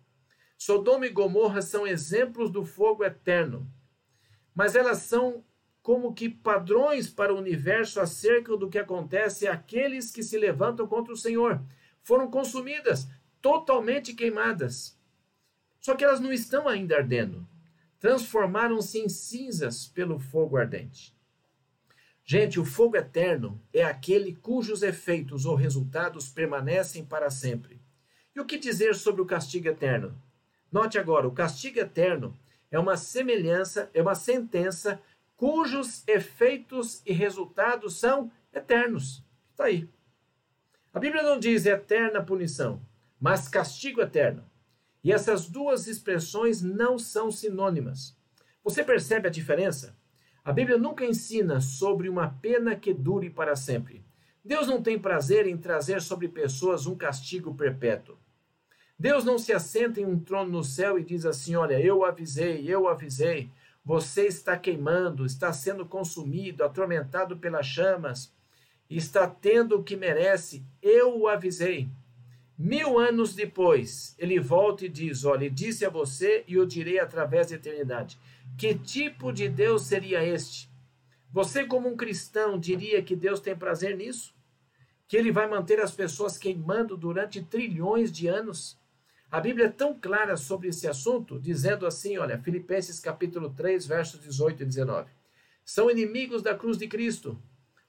[0.58, 3.68] Sodoma e Gomorra são exemplos do fogo eterno.
[4.56, 5.44] Mas elas são
[5.82, 11.14] como que padrões para o universo acerca do que acontece àqueles que se levantam contra
[11.14, 11.62] o Senhor.
[12.02, 13.08] Foram consumidas,
[13.42, 14.98] totalmente queimadas.
[15.82, 17.46] Só que elas não estão ainda ardendo.
[18.00, 21.13] Transformaram-se em cinzas pelo fogo ardente.
[22.26, 27.82] Gente, o fogo eterno é aquele cujos efeitos ou resultados permanecem para sempre.
[28.36, 30.16] E o que dizer sobre o castigo eterno?
[30.72, 32.36] Note agora, o castigo eterno
[32.72, 35.02] é uma semelhança, é uma sentença
[35.36, 39.24] cujos efeitos e resultados são eternos.
[39.52, 39.90] Está aí.
[40.94, 42.82] A Bíblia não diz eterna punição,
[43.20, 44.50] mas castigo eterno.
[45.04, 48.16] E essas duas expressões não são sinônimas.
[48.64, 49.96] Você percebe a diferença?
[50.46, 54.04] A Bíblia nunca ensina sobre uma pena que dure para sempre.
[54.44, 58.18] Deus não tem prazer em trazer sobre pessoas um castigo perpétuo.
[59.00, 62.70] Deus não se assenta em um trono no céu e diz assim: Olha, eu avisei,
[62.70, 63.50] eu avisei,
[63.86, 68.34] você está queimando, está sendo consumido, atormentado pelas chamas,
[68.90, 71.88] está tendo o que merece, eu o avisei.
[72.58, 77.48] Mil anos depois, ele volta e diz: Olha, disse a você e o direi através
[77.48, 78.20] da eternidade.
[78.58, 80.72] Que tipo de Deus seria este?
[81.32, 84.36] Você, como um cristão, diria que Deus tem prazer nisso?
[85.08, 88.80] Que ele vai manter as pessoas queimando durante trilhões de anos?
[89.32, 94.22] A Bíblia é tão clara sobre esse assunto, dizendo assim, olha, Filipenses capítulo 3, versos
[94.22, 95.10] 18 e 19.
[95.66, 97.42] São inimigos da cruz de Cristo.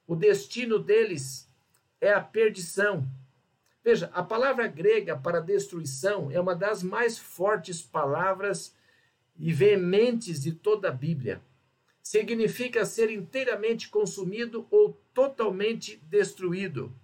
[0.07, 1.47] O destino deles
[2.01, 3.07] é a perdição.
[3.85, 8.75] Veja, a palavra grega para destruição é uma das mais fortes palavras
[9.39, 11.43] e veementes de toda a Bíblia.
[12.03, 16.95] Significa ser inteiramente consumido ou totalmente destruído.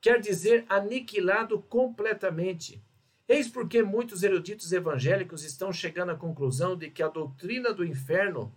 [0.00, 2.80] Quer dizer aniquilado completamente.
[3.28, 8.54] Eis porque muitos eruditos evangélicos estão chegando à conclusão de que a doutrina do inferno,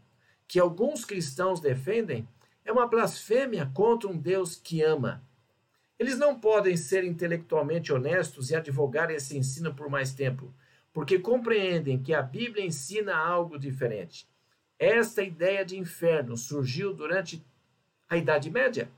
[0.47, 2.27] que alguns cristãos defendem,
[2.63, 5.26] é uma blasfêmia contra um Deus que ama.
[5.99, 10.53] Eles não podem ser intelectualmente honestos e advogar esse ensino por mais tempo,
[10.93, 14.27] porque compreendem que a Bíblia ensina algo diferente.
[14.77, 17.43] Esta ideia de inferno surgiu durante
[18.07, 18.89] a Idade Média.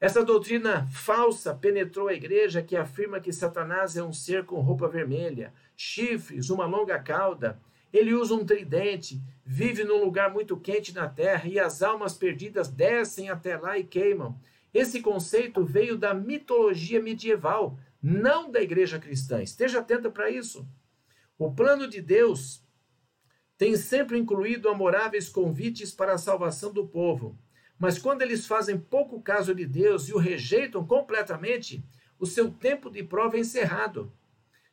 [0.00, 4.88] Essa doutrina falsa penetrou a igreja que afirma que Satanás é um ser com roupa
[4.88, 7.58] vermelha, chifres, uma longa cauda.
[7.92, 12.68] Ele usa um tridente, vive num lugar muito quente na terra e as almas perdidas
[12.68, 14.38] descem até lá e queimam.
[14.76, 19.42] Esse conceito veio da mitologia medieval, não da igreja cristã.
[19.42, 20.68] Esteja atento para isso.
[21.38, 22.62] O plano de Deus
[23.56, 27.38] tem sempre incluído amoráveis convites para a salvação do povo.
[27.78, 31.82] Mas quando eles fazem pouco caso de Deus e o rejeitam completamente,
[32.18, 34.12] o seu tempo de prova é encerrado.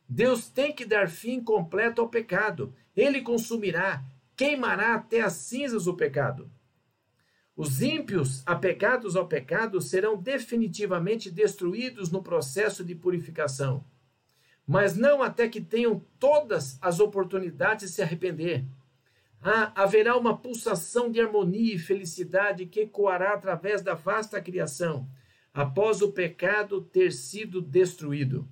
[0.06, 2.74] Deus tem que dar fim completo ao pecado.
[2.94, 4.04] Ele consumirá,
[4.36, 6.50] queimará até as cinzas o pecado.
[7.56, 13.84] Os ímpios, apegados ao pecado, serão definitivamente destruídos no processo de purificação.
[14.66, 18.64] Mas não até que tenham todas as oportunidades de se arrepender
[19.44, 25.06] ah, haverá uma pulsação de harmonia e felicidade que ecoará através da vasta criação,
[25.52, 28.48] após o pecado ter sido destruído.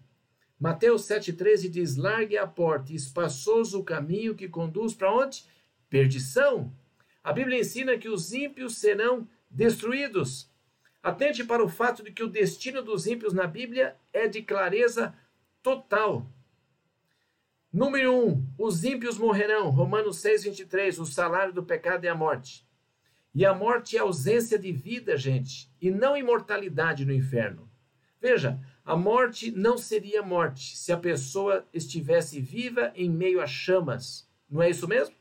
[0.60, 5.44] Mateus 7,13 diz: Largue a porta, espaçoso o caminho que conduz para onde?
[5.88, 6.70] Perdição.
[7.22, 10.50] A Bíblia ensina que os ímpios serão destruídos.
[11.02, 15.14] Atente para o fato de que o destino dos ímpios na Bíblia é de clareza
[15.62, 16.26] total.
[17.72, 19.70] Número 1, um, os ímpios morrerão.
[19.70, 22.66] Romanos 6, 23, o salário do pecado é a morte.
[23.34, 27.70] E a morte é ausência de vida, gente, e não imortalidade no inferno.
[28.20, 34.28] Veja, a morte não seria morte se a pessoa estivesse viva em meio a chamas.
[34.50, 35.14] Não é isso mesmo?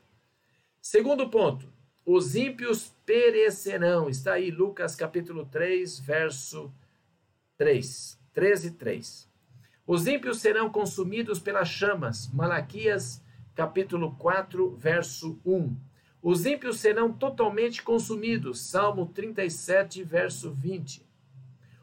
[0.80, 1.72] Segundo ponto,
[2.04, 4.08] os ímpios perecerão.
[4.08, 6.72] Está aí Lucas capítulo 3, verso
[7.56, 8.18] 3.
[8.32, 9.28] 13, 3.
[9.86, 12.28] Os ímpios serão consumidos pelas chamas.
[12.32, 13.22] Malaquias,
[13.54, 15.76] capítulo 4, verso 1.
[16.22, 18.60] Os ímpios serão totalmente consumidos.
[18.60, 21.04] Salmo 37, verso 20.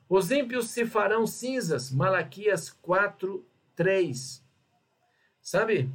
[0.08, 1.92] Os ímpios se farão cinzas.
[1.92, 4.44] Malaquias 4, 3.
[5.42, 5.90] Sabe?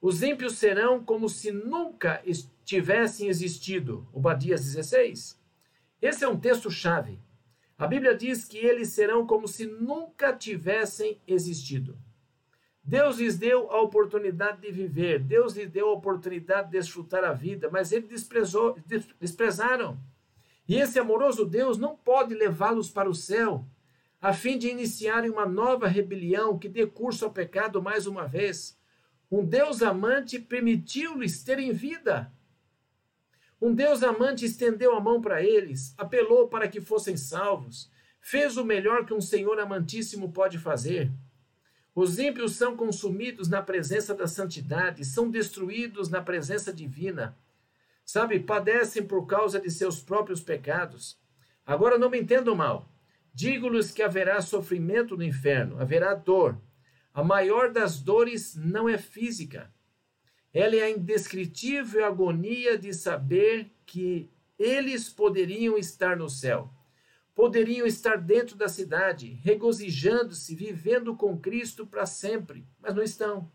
[0.00, 2.22] Os ímpios serão como se nunca
[2.68, 4.06] tivessem existido.
[4.12, 5.40] Obadias 16.
[6.02, 7.18] Esse é um texto-chave.
[7.78, 11.98] A Bíblia diz que eles serão como se nunca tivessem existido.
[12.84, 17.32] Deus lhes deu a oportunidade de viver, Deus lhes deu a oportunidade de desfrutar a
[17.32, 18.76] vida, mas eles desprezou,
[19.18, 19.98] desprezaram.
[20.68, 23.64] E esse amoroso Deus não pode levá-los para o céu,
[24.20, 28.78] a fim de iniciarem uma nova rebelião que dê curso ao pecado mais uma vez.
[29.30, 32.30] Um Deus amante permitiu-lhes terem vida.
[33.60, 37.90] Um Deus amante estendeu a mão para eles, apelou para que fossem salvos,
[38.20, 41.10] fez o melhor que um Senhor amantíssimo pode fazer.
[41.92, 47.36] Os ímpios são consumidos na presença da santidade, são destruídos na presença divina.
[48.04, 51.18] Sabe, padecem por causa de seus próprios pecados.
[51.66, 52.88] Agora não me entendam mal.
[53.34, 56.56] Digo-lhes que haverá sofrimento no inferno, haverá dor.
[57.12, 59.68] A maior das dores não é física,
[60.52, 66.70] ela é a indescritível agonia de saber que eles poderiam estar no céu,
[67.34, 73.50] poderiam estar dentro da cidade, regozijando-se, vivendo com Cristo para sempre, mas não estão.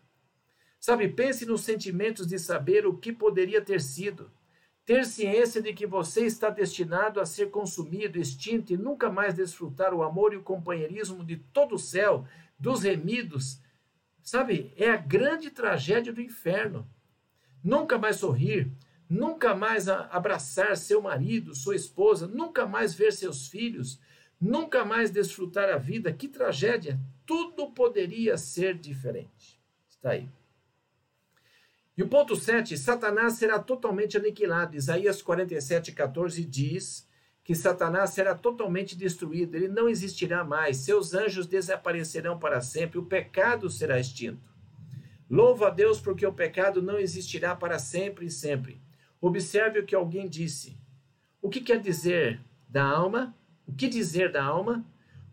[0.79, 4.32] Sabe, pense nos sentimentos de saber o que poderia ter sido,
[4.86, 9.93] ter ciência de que você está destinado a ser consumido, extinto e nunca mais desfrutar
[9.93, 12.25] o amor e o companheirismo de todo o céu,
[12.60, 13.60] dos remidos,
[14.23, 14.73] sabe?
[14.77, 16.89] É a grande tragédia do inferno.
[17.63, 18.71] Nunca mais sorrir,
[19.09, 23.99] nunca mais abraçar seu marido, sua esposa, nunca mais ver seus filhos,
[24.39, 26.12] nunca mais desfrutar a vida.
[26.12, 26.99] Que tragédia!
[27.25, 29.62] Tudo poderia ser diferente.
[29.89, 30.27] Está aí.
[31.95, 34.75] E o ponto 7, Satanás será totalmente aniquilado.
[34.75, 37.07] Isaías 47, 14 diz
[37.43, 43.06] que Satanás será totalmente destruído, ele não existirá mais, seus anjos desaparecerão para sempre, o
[43.06, 44.53] pecado será extinto.
[45.29, 48.82] Louvo a Deus porque o pecado não existirá para sempre e sempre.
[49.19, 50.77] Observe o que alguém disse.
[51.41, 53.36] O que quer dizer da alma?
[53.67, 54.86] O que dizer da alma?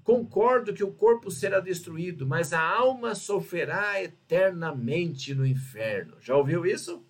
[0.03, 6.17] Concordo que o corpo será destruído, mas a alma sofrerá eternamente no inferno.
[6.21, 7.05] Já ouviu isso?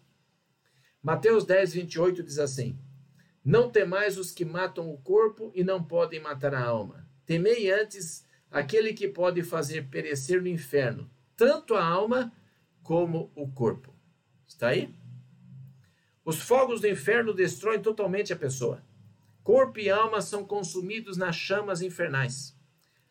[1.02, 2.78] Mateus 10, 28 diz assim:
[3.50, 7.04] Não temais os que matam o corpo e não podem matar a alma.
[7.26, 12.32] Temei antes aquele que pode fazer perecer no inferno, tanto a alma
[12.80, 13.92] como o corpo.
[14.46, 14.94] Está aí?
[16.24, 18.84] Os fogos do inferno destroem totalmente a pessoa.
[19.42, 22.56] Corpo e alma são consumidos nas chamas infernais.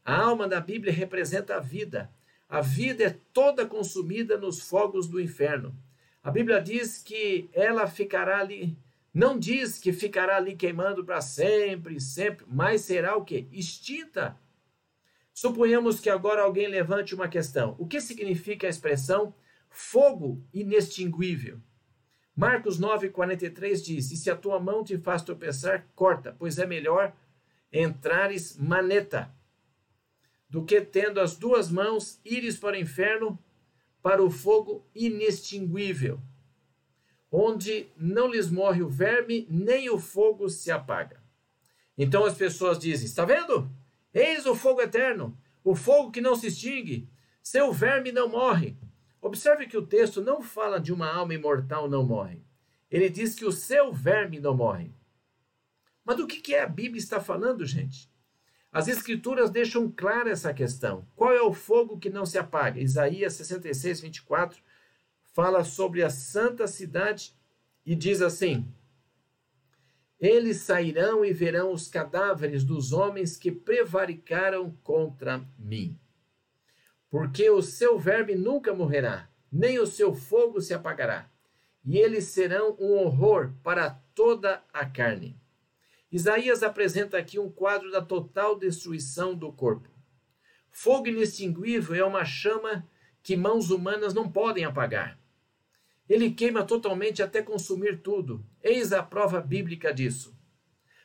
[0.05, 2.09] A alma da Bíblia representa a vida.
[2.47, 5.77] A vida é toda consumida nos fogos do inferno.
[6.23, 8.77] A Bíblia diz que ela ficará ali,
[9.13, 13.47] não diz que ficará ali queimando para sempre, sempre, mas será o que?
[13.51, 14.37] Extinta.
[15.33, 17.75] Suponhamos que agora alguém levante uma questão.
[17.79, 19.33] O que significa a expressão
[19.69, 21.59] fogo inextinguível?
[22.35, 27.13] Marcos 9,43 diz: E se a tua mão te faz tropeçar, corta, pois é melhor
[27.71, 29.33] entrares maneta
[30.49, 33.37] do que tendo as duas mãos ires para o inferno,
[34.01, 36.19] para o fogo inextinguível,
[37.31, 41.21] onde não lhes morre o verme, nem o fogo se apaga.
[41.97, 43.69] Então as pessoas dizem: Está vendo?
[44.13, 47.07] Eis o fogo eterno, o fogo que não se extingue,
[47.43, 48.77] seu verme não morre.
[49.21, 52.41] Observe que o texto não fala de uma alma imortal não morre.
[52.89, 54.91] Ele diz que o seu verme não morre.
[56.03, 58.09] Mas do que, que a Bíblia está falando, gente?
[58.71, 61.05] As Escrituras deixam clara essa questão.
[61.15, 62.79] Qual é o fogo que não se apaga?
[62.79, 64.61] Isaías 66, 24
[65.33, 67.33] fala sobre a santa cidade
[67.85, 68.71] e diz assim:
[70.19, 75.99] Eles sairão e verão os cadáveres dos homens que prevaricaram contra mim.
[77.09, 81.31] Porque o seu verme nunca morrerá, nem o seu fogo se apagará,
[81.83, 85.39] e eles serão um horror para toda a carne.
[86.11, 89.89] Isaías apresenta aqui um quadro da total destruição do corpo.
[90.71, 92.87] Fogo inextinguível é uma chama
[93.21, 95.19] que mãos humanas não podem apagar.
[96.07, 98.43] Ele queima totalmente até consumir tudo.
[98.63, 100.35] Eis a prova bíblica disso.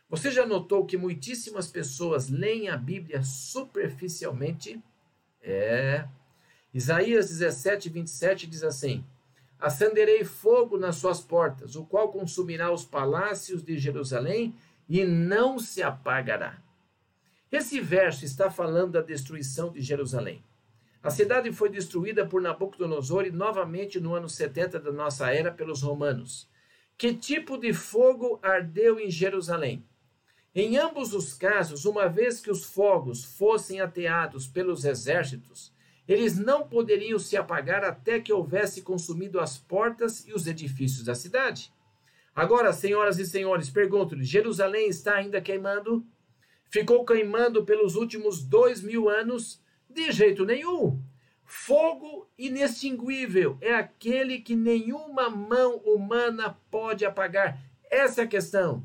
[0.09, 4.83] Você já notou que muitíssimas pessoas leem a Bíblia superficialmente?
[5.43, 6.07] É.
[6.73, 9.05] Isaías 17, 27 diz assim:
[9.59, 14.55] Acenderei fogo nas suas portas, o qual consumirá os palácios de Jerusalém
[14.89, 16.59] e não se apagará.
[17.51, 20.43] Esse verso está falando da destruição de Jerusalém.
[21.05, 25.83] A cidade foi destruída por Nabucodonosor e novamente no ano 70 da nossa era pelos
[25.83, 26.49] romanos.
[26.97, 29.85] Que tipo de fogo ardeu em Jerusalém?
[30.55, 35.75] Em ambos os casos, uma vez que os fogos fossem ateados pelos exércitos,
[36.09, 41.15] eles não poderiam se apagar até que houvesse consumido as portas e os edifícios da
[41.15, 41.71] cidade.
[42.35, 46.03] Agora, senhoras e senhores, pergunto-lhe: Jerusalém está ainda queimando?
[46.71, 49.63] Ficou queimando pelos últimos dois mil anos?
[49.95, 51.01] De jeito nenhum.
[51.45, 57.63] Fogo inextinguível é aquele que nenhuma mão humana pode apagar.
[57.89, 58.85] Essa é a questão.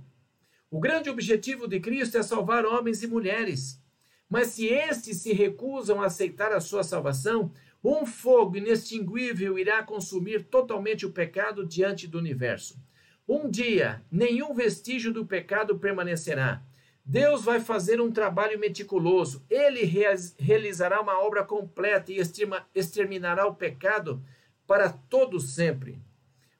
[0.69, 3.81] O grande objetivo de Cristo é salvar homens e mulheres.
[4.29, 7.51] Mas se estes se recusam a aceitar a sua salvação,
[7.83, 12.79] um fogo inextinguível irá consumir totalmente o pecado diante do universo.
[13.27, 16.61] Um dia, nenhum vestígio do pecado permanecerá.
[17.11, 19.43] Deus vai fazer um trabalho meticuloso.
[19.49, 19.83] Ele
[20.37, 22.21] realizará uma obra completa e
[22.75, 24.23] exterminará o pecado
[24.67, 25.99] para todo sempre.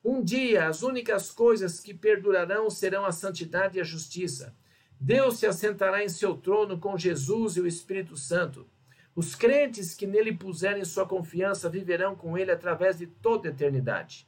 [0.04, 4.58] Um dia, as únicas coisas que perdurarão serão a santidade e a justiça.
[5.00, 8.68] Deus se assentará em seu trono com Jesus e o Espírito Santo.
[9.16, 14.28] Os crentes que nele puserem sua confiança viverão com ele através de toda a eternidade.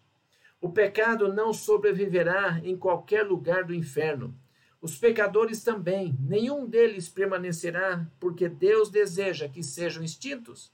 [0.62, 4.40] O pecado não sobreviverá em qualquer lugar do inferno.
[4.82, 10.74] Os pecadores também, nenhum deles permanecerá, porque Deus deseja que sejam extintos.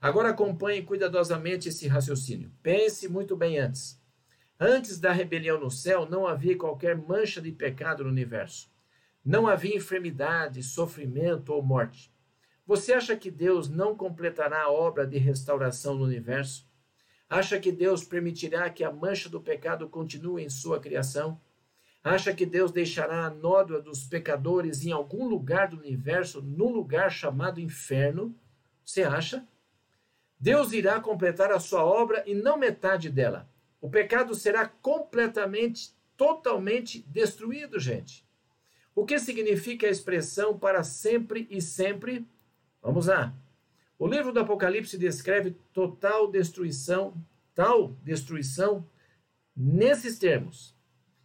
[0.00, 2.52] Agora acompanhe cuidadosamente esse raciocínio.
[2.62, 4.00] Pense muito bem antes.
[4.60, 8.70] Antes da rebelião no céu, não havia qualquer mancha de pecado no universo.
[9.24, 12.12] Não havia enfermidade, sofrimento ou morte.
[12.64, 16.64] Você acha que Deus não completará a obra de restauração no universo?
[17.28, 21.40] Acha que Deus permitirá que a mancha do pecado continue em sua criação?
[22.04, 27.12] Acha que Deus deixará a nódoa dos pecadores em algum lugar do universo, num lugar
[27.12, 28.34] chamado inferno?
[28.84, 29.46] Você acha?
[30.38, 33.48] Deus irá completar a sua obra e não metade dela.
[33.80, 38.26] O pecado será completamente, totalmente destruído, gente.
[38.94, 42.26] O que significa a expressão para sempre e sempre?
[42.82, 43.32] Vamos lá.
[43.96, 47.14] O livro do Apocalipse descreve total destruição,
[47.54, 48.84] tal destruição,
[49.56, 50.74] nesses termos.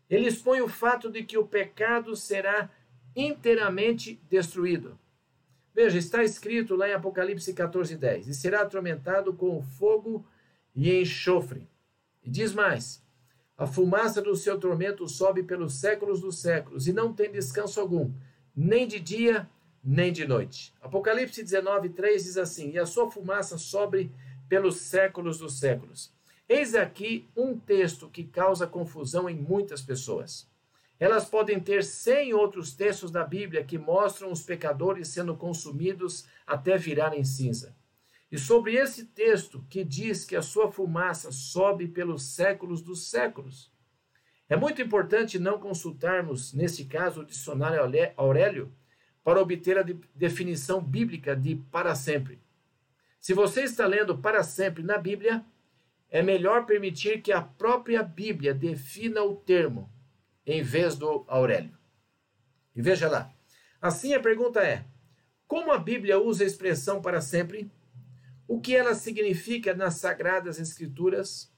[0.10, 2.70] Ele expõe o fato de que o pecado será
[3.16, 4.98] inteiramente destruído.
[5.74, 10.26] Veja, está escrito lá em Apocalipse 14, 10: E será atormentado com fogo
[10.74, 11.70] e enxofre.
[12.24, 13.04] E diz mais:
[13.58, 18.12] A fumaça do seu tormento sobe pelos séculos dos séculos, e não tem descanso algum,
[18.56, 19.48] nem de dia,
[19.84, 20.74] nem de noite.
[20.82, 24.12] Apocalipse 19, 3 diz assim: E a sua fumaça sobe
[24.50, 26.12] pelos séculos dos séculos.
[26.50, 30.50] Eis aqui um texto que causa confusão em muitas pessoas.
[31.00, 36.78] Elas podem ter cem outros textos da Bíblia que mostram os pecadores sendo consumidos até
[36.78, 37.76] virarem cinza.
[38.32, 43.72] E sobre esse texto que diz que a sua fumaça sobe pelos séculos dos séculos.
[44.50, 47.82] É muito importante não consultarmos, nesse caso, o dicionário
[48.16, 48.74] Aurélio
[49.24, 49.86] para obter a
[50.16, 52.40] definição bíblica de para sempre.
[53.20, 55.46] Se você está lendo para sempre na Bíblia,
[56.10, 59.92] é melhor permitir que a própria Bíblia defina o termo,
[60.46, 61.78] em vez do Aurélio.
[62.76, 63.34] E veja lá.
[63.82, 64.86] Assim a pergunta é:
[65.48, 67.72] como a Bíblia usa a expressão para sempre?
[68.48, 71.52] O que ela significa nas Sagradas Escrituras?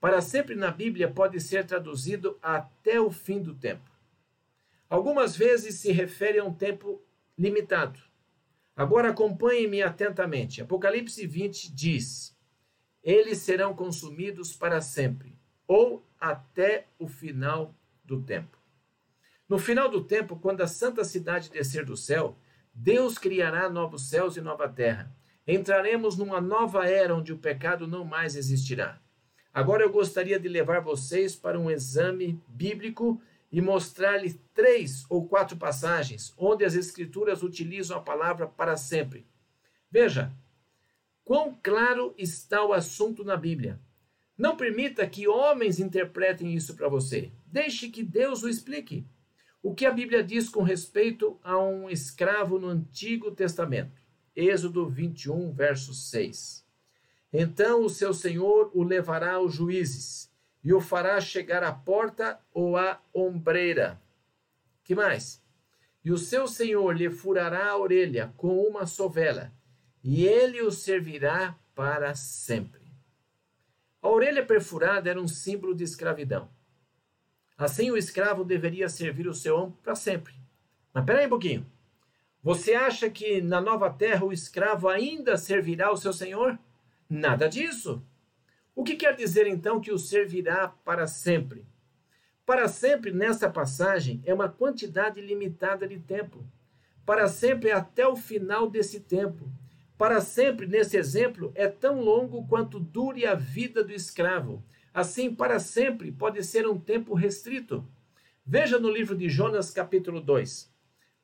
[0.00, 3.90] Para sempre na Bíblia pode ser traduzido até o fim do tempo.
[4.88, 7.02] Algumas vezes se refere a um tempo
[7.36, 7.98] limitado.
[8.76, 10.62] Agora acompanhe-me atentamente.
[10.62, 12.37] Apocalipse 20 diz:
[13.02, 17.74] eles serão consumidos para sempre, ou até o final
[18.04, 18.58] do tempo.
[19.48, 22.36] No final do tempo, quando a santa cidade descer do céu,
[22.74, 25.10] Deus criará novos céus e nova terra.
[25.46, 29.00] Entraremos numa nova era onde o pecado não mais existirá.
[29.52, 33.20] Agora eu gostaria de levar vocês para um exame bíblico
[33.50, 39.26] e mostrar-lhe três ou quatro passagens onde as Escrituras utilizam a palavra para sempre.
[39.90, 40.30] Veja,
[41.28, 43.78] Quão claro está o assunto na Bíblia.
[44.34, 47.30] Não permita que homens interpretem isso para você.
[47.44, 49.06] Deixe que Deus o explique.
[49.62, 54.00] O que a Bíblia diz com respeito a um escravo no Antigo Testamento?
[54.34, 56.64] Êxodo 21, verso 6.
[57.30, 60.32] Então o seu senhor o levará aos juízes
[60.64, 64.00] e o fará chegar à porta ou à ombreira.
[64.82, 65.44] Que mais?
[66.02, 69.52] E o seu senhor lhe furará a orelha com uma sovela
[70.02, 72.80] e ele o servirá para sempre.
[74.00, 76.48] A orelha perfurada era um símbolo de escravidão.
[77.56, 80.34] Assim, o escravo deveria servir o seu amo para sempre.
[80.94, 81.66] Mas peraí um pouquinho.
[82.42, 86.58] Você acha que na nova terra o escravo ainda servirá o seu senhor?
[87.10, 88.02] Nada disso.
[88.74, 91.66] O que quer dizer então que o servirá para sempre?
[92.46, 96.42] Para sempre, nesta passagem, é uma quantidade limitada de tempo.
[97.04, 99.50] Para sempre é até o final desse tempo.
[99.98, 104.64] Para sempre, nesse exemplo, é tão longo quanto dure a vida do escravo.
[104.94, 107.84] Assim, para sempre pode ser um tempo restrito.
[108.46, 110.72] Veja no livro de Jonas, capítulo 2.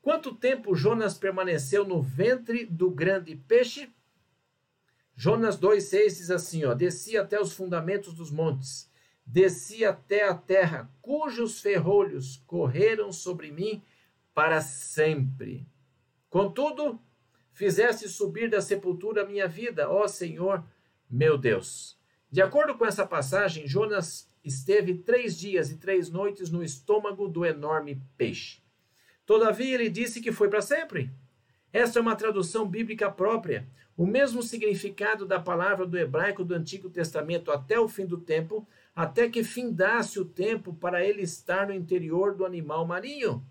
[0.02, 3.88] Quanto tempo Jonas permaneceu no ventre do grande peixe?
[5.14, 8.90] Jonas 2,6 diz assim: ó, desci até os fundamentos dos montes,
[9.24, 13.80] desci até a terra, cujos ferrolhos correram sobre mim
[14.34, 15.64] para sempre.
[16.28, 17.00] Contudo,
[17.54, 20.62] fizeste subir da sepultura a minha vida, ó Senhor,
[21.08, 21.96] meu Deus.
[22.30, 27.46] De acordo com essa passagem, Jonas esteve três dias e três noites no estômago do
[27.46, 28.60] enorme peixe.
[29.24, 31.10] Todavia, ele disse que foi para sempre.
[31.72, 33.66] Esta é uma tradução bíblica própria.
[33.96, 38.66] O mesmo significado da palavra do hebraico do Antigo Testamento até o fim do tempo,
[38.94, 43.46] até que findasse o tempo para ele estar no interior do animal marinho.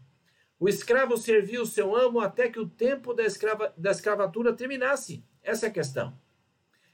[0.59, 5.23] O escravo serviu o seu amo até que o tempo da, escrava, da escravatura terminasse.
[5.41, 6.17] Essa é a questão.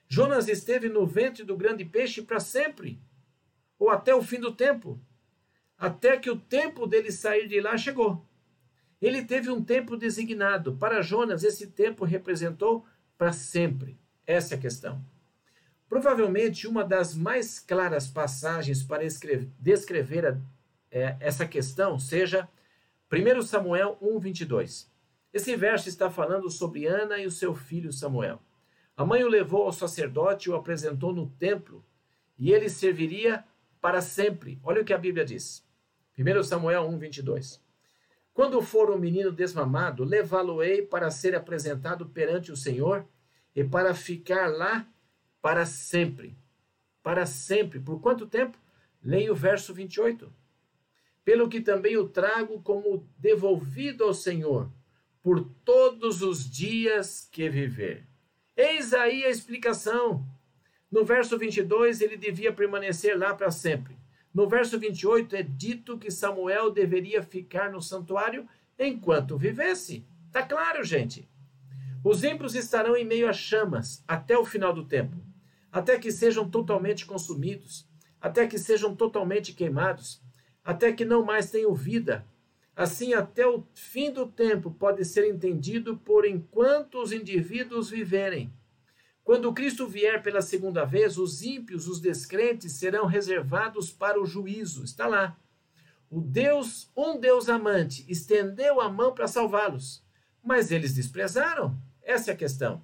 [0.08, 3.00] Jonas esteve no ventre do grande peixe para sempre,
[3.78, 5.00] ou até o fim do tempo,
[5.78, 8.26] até que o tempo dele sair de lá chegou.
[9.02, 10.76] Ele teve um tempo designado.
[10.76, 12.86] Para Jonas, esse tempo representou
[13.18, 13.98] para sempre.
[14.26, 15.02] Essa é a questão.
[15.88, 20.38] Provavelmente uma das mais claras passagens para escrever, descrever a,
[20.92, 22.48] é, essa questão seja
[23.12, 24.88] 1 Samuel 1, 22.
[25.34, 28.40] Esse verso está falando sobre Ana e o seu filho Samuel.
[28.96, 31.84] A mãe o levou ao sacerdote e o apresentou no templo,
[32.38, 33.44] e ele serviria
[33.82, 34.60] para sempre.
[34.64, 35.66] Olha o que a Bíblia diz.
[36.20, 37.60] 1 Samuel 1, 22.
[38.32, 43.08] Quando for um menino desmamado, levá-lo-ei para ser apresentado perante o Senhor
[43.56, 44.88] e para ficar lá
[45.42, 46.38] para sempre.
[47.02, 47.80] Para sempre.
[47.80, 48.56] Por quanto tempo?
[49.04, 50.32] Leia o verso 28.
[51.24, 54.70] Pelo que também o trago como devolvido ao Senhor
[55.22, 58.08] por todos os dias que viver.
[58.56, 60.26] Eis aí a explicação.
[60.92, 63.98] No verso 22, ele devia permanecer lá para sempre.
[64.34, 68.48] No verso 28 é dito que Samuel deveria ficar no santuário
[68.78, 70.06] enquanto vivesse.
[70.32, 71.28] Tá claro, gente?
[72.04, 75.18] Os ímpios estarão em meio a chamas até o final do tempo,
[75.72, 77.88] até que sejam totalmente consumidos,
[78.22, 80.22] até que sejam totalmente queimados,
[80.70, 82.24] até que não mais tenham vida.
[82.76, 88.54] Assim, até o fim do tempo pode ser entendido por enquanto os indivíduos viverem.
[89.24, 94.84] Quando Cristo vier pela segunda vez, os ímpios, os descrentes, serão reservados para o juízo.
[94.84, 95.36] Está lá.
[96.08, 100.04] O Deus, um Deus amante, estendeu a mão para salvá-los,
[100.44, 101.76] mas eles desprezaram.
[102.04, 102.84] Essa é a questão.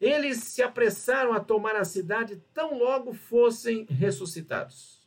[0.00, 4.99] Eles se apressaram a tomar a cidade tão logo fossem ressuscitados.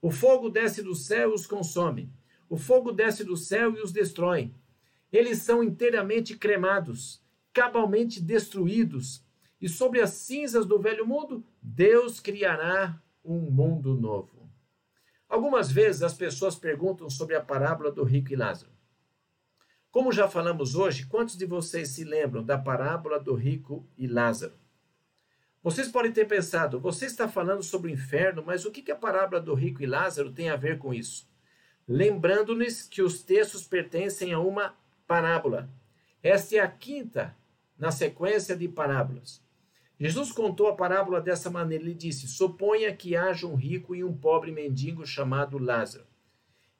[0.00, 2.12] O fogo desce do céu e os consome.
[2.48, 4.54] O fogo desce do céu e os destrói.
[5.12, 7.22] Eles são inteiramente cremados,
[7.52, 9.24] cabalmente destruídos,
[9.60, 14.48] e sobre as cinzas do velho mundo, Deus criará um mundo novo.
[15.28, 18.70] Algumas vezes as pessoas perguntam sobre a parábola do rico e Lázaro.
[19.90, 24.54] Como já falamos hoje, quantos de vocês se lembram da parábola do rico e Lázaro?
[25.68, 29.38] Vocês podem ter pensado, você está falando sobre o inferno, mas o que a parábola
[29.38, 31.28] do rico e Lázaro tem a ver com isso?
[31.86, 34.74] Lembrando-nos que os textos pertencem a uma
[35.06, 35.68] parábola.
[36.22, 37.36] Esta é a quinta
[37.78, 39.44] na sequência de parábolas.
[40.00, 41.84] Jesus contou a parábola dessa maneira.
[41.84, 46.06] Ele disse: Suponha que haja um rico e um pobre mendigo chamado Lázaro.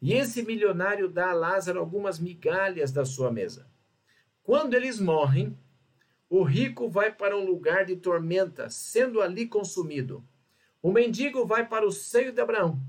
[0.01, 3.69] E esse milionário dá a Lázaro algumas migalhas da sua mesa.
[4.43, 5.55] Quando eles morrem,
[6.31, 10.23] o rico vai para um lugar de tormenta, sendo ali consumido.
[10.83, 12.81] O mendigo vai para o seio de Abraão.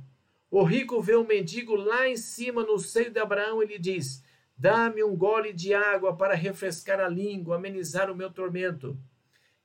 [0.51, 4.23] O rico vê o mendigo lá em cima no seio de Abraão e lhe diz:
[4.57, 8.99] Dá-me um gole de água para refrescar a língua, amenizar o meu tormento.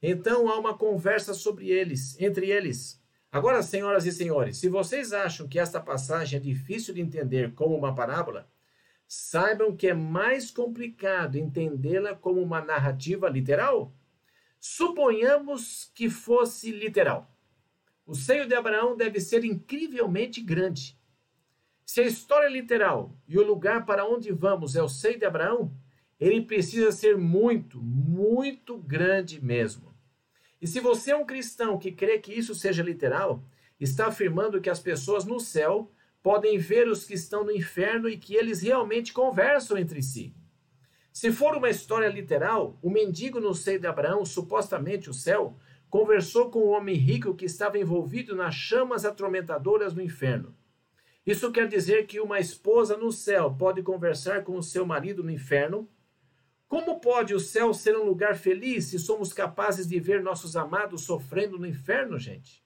[0.00, 3.02] Então há uma conversa sobre eles, entre eles.
[3.32, 7.74] Agora, senhoras e senhores, se vocês acham que esta passagem é difícil de entender como
[7.74, 8.48] uma parábola,
[9.14, 13.94] saibam que é mais complicado entendê-la como uma narrativa literal.
[14.58, 17.30] Suponhamos que fosse literal.
[18.04, 20.98] O seio de Abraão deve ser incrivelmente grande.
[21.86, 25.24] Se a história é literal e o lugar para onde vamos é o seio de
[25.24, 25.72] Abraão,
[26.18, 29.94] ele precisa ser muito, muito grande mesmo.
[30.60, 33.44] E se você é um cristão que crê que isso seja literal,
[33.78, 35.90] está afirmando que as pessoas no céu
[36.24, 40.34] podem ver os que estão no inferno e que eles realmente conversam entre si.
[41.12, 45.58] Se for uma história literal, o mendigo no seio de Abraão, supostamente o céu,
[45.90, 50.56] conversou com o homem rico que estava envolvido nas chamas atormentadoras do inferno.
[51.26, 55.30] Isso quer dizer que uma esposa no céu pode conversar com o seu marido no
[55.30, 55.86] inferno
[56.66, 61.02] como pode o céu ser um lugar feliz se somos capazes de ver nossos amados
[61.02, 62.63] sofrendo no inferno, gente?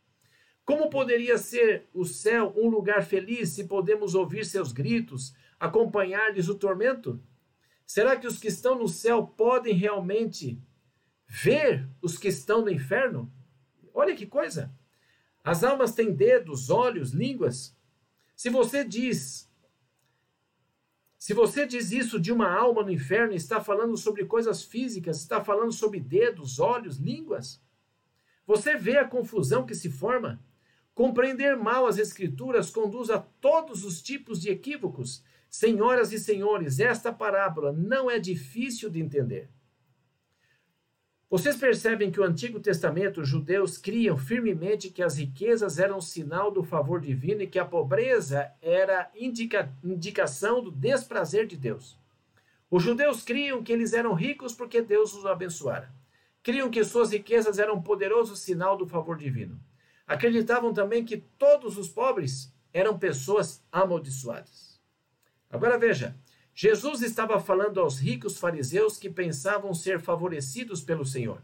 [0.69, 6.55] Como poderia ser o céu um lugar feliz se podemos ouvir seus gritos, acompanhar-lhes o
[6.55, 7.19] tormento?
[7.87, 10.63] Será que os que estão no céu podem realmente
[11.27, 13.33] ver os que estão no inferno?
[13.95, 14.71] Olha que coisa!
[15.43, 17.75] As almas têm dedos, olhos, línguas.
[18.37, 19.51] Se você diz
[21.17, 25.43] se você diz isso de uma alma no inferno, está falando sobre coisas físicas, está
[25.43, 27.59] falando sobre dedos, olhos, línguas.
[28.47, 30.47] Você vê a confusão que se forma?
[30.99, 35.23] Compreender mal as Escrituras conduz a todos os tipos de equívocos.
[35.49, 39.49] Senhoras e senhores, esta parábola não é difícil de entender.
[41.31, 46.51] Vocês percebem que o Antigo Testamento, os judeus criam firmemente que as riquezas eram sinal
[46.51, 51.97] do favor divino e que a pobreza era indica, indicação do desprazer de Deus.
[52.69, 55.95] Os judeus criam que eles eram ricos porque Deus os abençoara.
[56.43, 59.61] Criam que suas riquezas eram um poderoso sinal do favor divino.
[60.09, 64.81] Acreditavam também que todos os pobres eram pessoas amaldiçoadas.
[65.51, 66.17] Agora veja,
[66.55, 71.43] Jesus estava falando aos ricos fariseus que pensavam ser favorecidos pelo Senhor.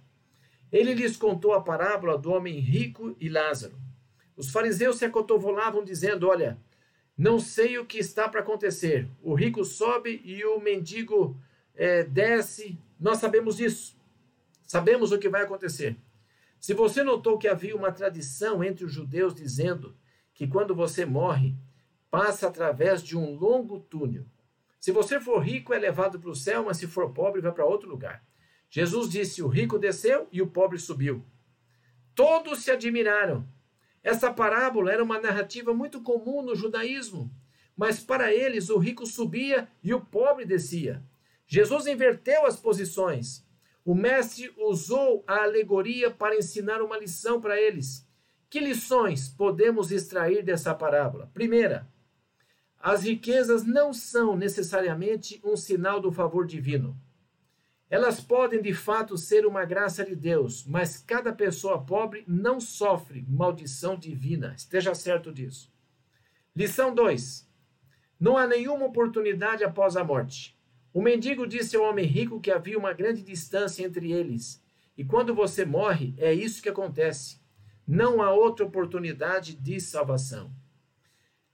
[0.73, 3.79] Ele lhes contou a parábola do homem rico e Lázaro.
[4.35, 6.59] Os fariseus se acotovolavam, dizendo: Olha,
[7.17, 9.09] não sei o que está para acontecer.
[9.23, 11.37] O rico sobe e o mendigo
[11.75, 12.79] é, desce.
[12.99, 13.97] Nós sabemos disso.
[14.67, 15.97] Sabemos o que vai acontecer.
[16.65, 19.95] Se você notou que havia uma tradição entre os judeus dizendo
[20.33, 21.55] que quando você morre,
[22.11, 24.25] passa através de um longo túnel.
[24.81, 27.67] Se você for rico, é levado para o céu, mas se for pobre, vai para
[27.67, 28.25] outro lugar.
[28.71, 31.23] Jesus disse: o rico desceu e o pobre subiu.
[32.15, 33.47] Todos se admiraram.
[34.03, 37.31] Essa parábola era uma narrativa muito comum no judaísmo,
[37.77, 41.05] mas para eles o rico subia e o pobre descia.
[41.47, 43.44] Jesus inverteu as posições.
[43.85, 48.09] O mestre usou a alegoria para ensinar uma lição para eles.
[48.49, 51.31] Que lições podemos extrair dessa parábola?
[51.35, 51.87] Primeira,
[52.81, 56.99] as riquezas não são necessariamente um sinal do favor divino.
[57.91, 63.25] Elas podem de fato ser uma graça de Deus, mas cada pessoa pobre não sofre
[63.29, 64.55] maldição divina.
[64.57, 65.73] Esteja certo disso.
[66.57, 67.49] Lição 2.
[68.19, 70.54] Não há nenhuma oportunidade após a morte.
[70.95, 74.65] O mendigo disse ao homem rico que havia uma grande distância entre eles.
[74.97, 77.39] E quando você morre, é isso que acontece.
[77.87, 80.51] Não há outra oportunidade de salvação.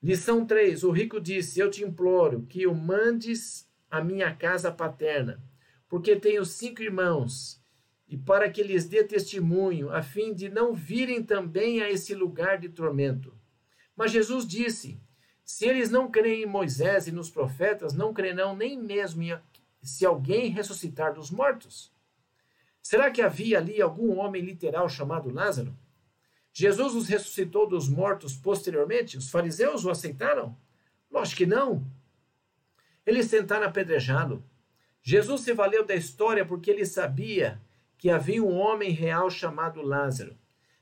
[0.01, 0.85] Lição 3.
[0.85, 5.43] O rico disse: Eu te imploro que o mandes à minha casa paterna
[5.91, 7.61] porque tenho cinco irmãos,
[8.09, 12.59] e para que lhes dê testemunho, a fim de não virem também a esse lugar
[12.59, 13.37] de tormento.
[13.97, 15.01] Mas Jesus disse:
[15.53, 19.21] Se eles não creem em Moisés e nos profetas, não crerão nem mesmo
[19.83, 21.93] se alguém ressuscitar dos mortos.
[22.81, 25.77] Será que havia ali algum homem literal chamado Lázaro?
[26.53, 29.19] Jesus os ressuscitou dos mortos posteriormente?
[29.19, 30.57] Os fariseus o aceitaram?
[31.11, 31.85] Lógico que não.
[33.05, 34.45] Eles tentaram apedrejá-lo.
[35.03, 37.61] Jesus se valeu da história porque ele sabia
[37.99, 40.39] que havia um homem real chamado Lázaro.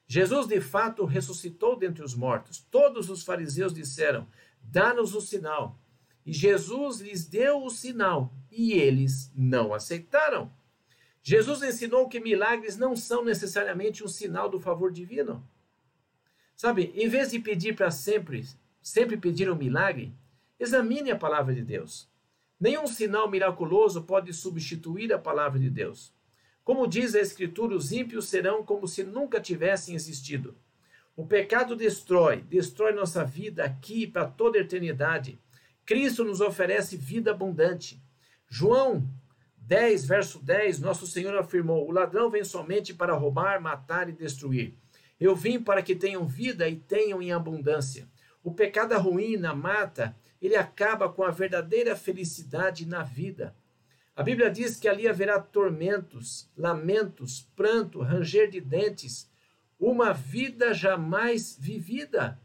[0.06, 2.66] Jesus de fato ressuscitou dentre os mortos.
[2.70, 4.28] Todos os fariseus disseram:
[4.70, 5.78] Dá-nos o sinal.
[6.26, 10.52] E Jesus lhes deu o sinal e eles não aceitaram.
[11.22, 15.42] Jesus ensinou que milagres não são necessariamente um sinal do favor divino.
[16.54, 18.46] Sabe, em vez de pedir para sempre,
[18.82, 20.14] sempre pedir um milagre,
[20.60, 22.08] examine a palavra de Deus.
[22.60, 26.12] Nenhum sinal miraculoso pode substituir a palavra de Deus.
[26.62, 30.54] Como diz a Escritura, os ímpios serão como se nunca tivessem existido.
[31.18, 35.36] O pecado destrói, destrói nossa vida aqui para toda a eternidade.
[35.84, 38.00] Cristo nos oferece vida abundante.
[38.48, 39.04] João
[39.56, 44.74] 10, verso 10, nosso Senhor afirmou: O ladrão vem somente para roubar, matar e destruir.
[45.18, 48.06] Eu vim para que tenham vida e tenham em abundância.
[48.44, 53.56] O pecado arruína, mata ele acaba com a verdadeira felicidade na vida.
[54.14, 59.27] A Bíblia diz que ali haverá tormentos, lamentos, pranto, ranger de dentes,
[59.78, 62.40] uma vida jamais vivida.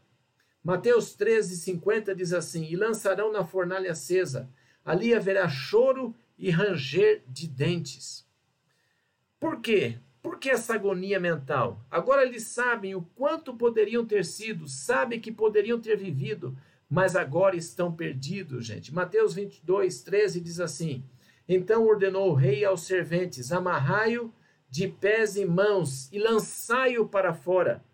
[0.63, 4.49] Mateus 13, 50 diz assim: E lançarão na fornalha acesa,
[4.86, 8.25] ali haverá choro e ranger de dentes.
[9.39, 9.97] Por quê?
[10.21, 11.86] Por que essa agonia mental?
[11.91, 16.57] Agora eles sabem o quanto poderiam ter sido, sabem que poderiam ter vivido,
[16.89, 18.93] mas agora estão perdidos, gente.
[18.93, 21.03] Mateus 22, 13 diz assim:
[21.47, 24.34] Então ordenou o rei aos serventes: Amarrai-o
[24.74, 27.86] de pés e mãos e lançai-o para fora.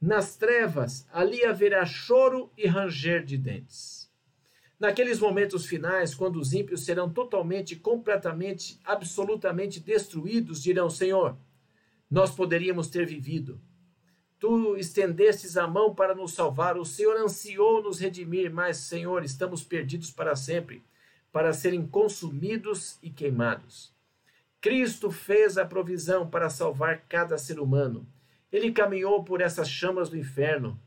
[0.00, 4.10] Nas trevas, ali haverá choro e ranger de dentes.
[4.80, 11.36] Naqueles momentos finais, quando os ímpios serão totalmente, completamente, absolutamente destruídos, dirão: Senhor,
[12.10, 13.60] nós poderíamos ter vivido
[14.44, 19.62] Tu estendestes a mão para nos salvar, o Senhor ansiou nos redimir, mas, Senhor, estamos
[19.62, 20.84] perdidos para sempre,
[21.32, 23.93] para serem consumidos e queimados.
[24.64, 28.08] Cristo fez a provisão para salvar cada ser humano.
[28.50, 30.80] Ele caminhou por essas chamas do inferno,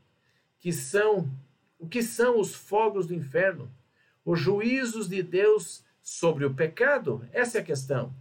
[0.58, 1.30] que são
[1.78, 3.70] o que são os fogos do inferno,
[4.24, 7.24] os juízos de Deus sobre o pecado.
[7.32, 8.12] Essa é a questão.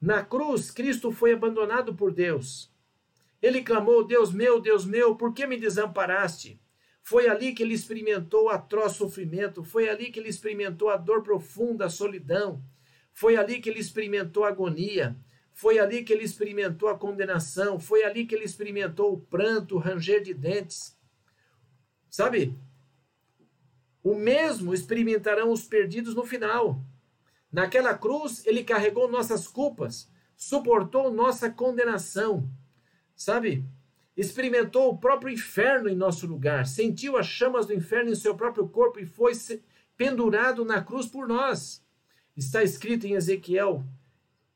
[0.00, 2.72] Na cruz, Cristo foi abandonado por Deus
[3.44, 6.58] ele clamou: Deus meu, Deus meu, por que me desamparaste?
[7.02, 11.84] Foi ali que ele experimentou atroz sofrimento, foi ali que ele experimentou a dor profunda,
[11.84, 12.64] a solidão,
[13.14, 15.16] foi ali que ele experimentou a agonia,
[15.54, 19.78] foi ali que ele experimentou a condenação, foi ali que ele experimentou o pranto, o
[19.78, 20.98] ranger de dentes.
[22.10, 22.54] Sabe?
[24.02, 26.84] O mesmo experimentarão os perdidos no final.
[27.50, 32.46] Naquela cruz, ele carregou nossas culpas, suportou nossa condenação
[33.16, 33.64] sabe?
[34.16, 38.68] Experimentou o próprio inferno em nosso lugar, sentiu as chamas do inferno em seu próprio
[38.68, 39.32] corpo e foi
[39.96, 41.83] pendurado na cruz por nós.
[42.36, 43.84] Está escrito em Ezequiel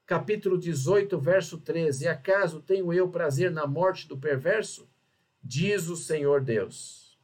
[0.04, 4.90] capítulo 18, verso 13: Acaso tenho eu prazer na morte do perverso?
[5.40, 7.16] Diz o Senhor Deus.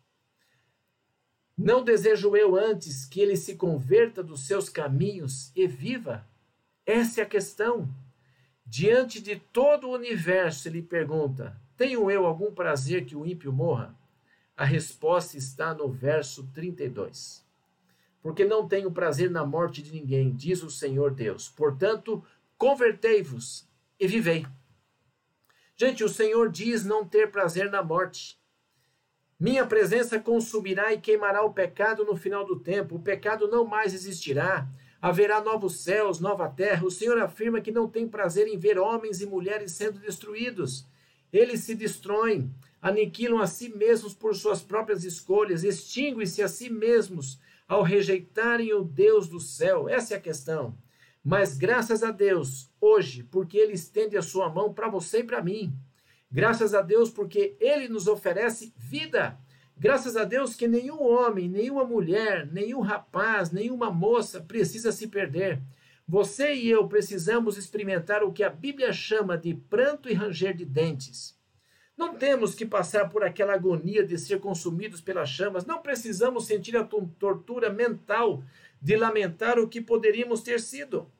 [1.56, 6.24] Não desejo eu antes que ele se converta dos seus caminhos e viva?
[6.86, 7.88] Essa é a questão.
[8.64, 13.92] Diante de todo o universo, ele pergunta: Tenho eu algum prazer que o ímpio morra?
[14.56, 17.43] A resposta está no verso 32.
[18.24, 21.50] Porque não tenho prazer na morte de ninguém, diz o Senhor Deus.
[21.50, 22.24] Portanto,
[22.56, 23.68] convertei-vos
[24.00, 24.46] e vivei.
[25.76, 28.40] Gente, o Senhor diz não ter prazer na morte.
[29.38, 32.94] Minha presença consumirá e queimará o pecado no final do tempo.
[32.94, 34.66] O pecado não mais existirá.
[35.02, 36.86] Haverá novos céus, nova terra.
[36.86, 40.86] O Senhor afirma que não tem prazer em ver homens e mulheres sendo destruídos.
[41.30, 42.50] Eles se destroem,
[42.80, 48.84] aniquilam a si mesmos por suas próprias escolhas, extinguem-se a si mesmos ao rejeitarem o
[48.84, 49.88] Deus do céu.
[49.88, 50.76] Essa é a questão.
[51.22, 55.42] Mas graças a Deus, hoje, porque Ele estende a sua mão para você e para
[55.42, 55.74] mim.
[56.30, 59.38] Graças a Deus, porque Ele nos oferece vida.
[59.76, 65.60] Graças a Deus que nenhum homem, nenhuma mulher, nenhum rapaz, nenhuma moça precisa se perder.
[66.06, 70.64] Você e eu precisamos experimentar o que a Bíblia chama de pranto e ranger de
[70.64, 71.33] dentes.
[71.96, 76.76] Não temos que passar por aquela agonia de ser consumidos pelas chamas, não precisamos sentir
[76.76, 78.42] a tortura mental
[78.80, 81.10] de lamentar o que poderíamos ter sido.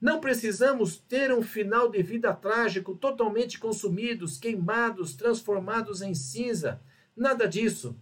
[0.00, 6.80] Não precisamos ter um final de vida trágico, totalmente consumidos, queimados, transformados em cinza.
[7.14, 7.94] Nada disso.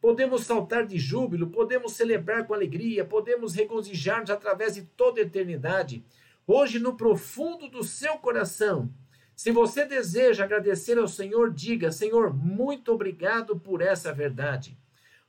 [0.00, 6.04] Podemos saltar de júbilo, podemos celebrar com alegria, podemos regozijar-nos através de toda a eternidade.
[6.46, 8.88] Hoje, no profundo do seu coração,
[9.34, 14.78] se você deseja agradecer ao Senhor, diga: Senhor, muito obrigado por essa verdade.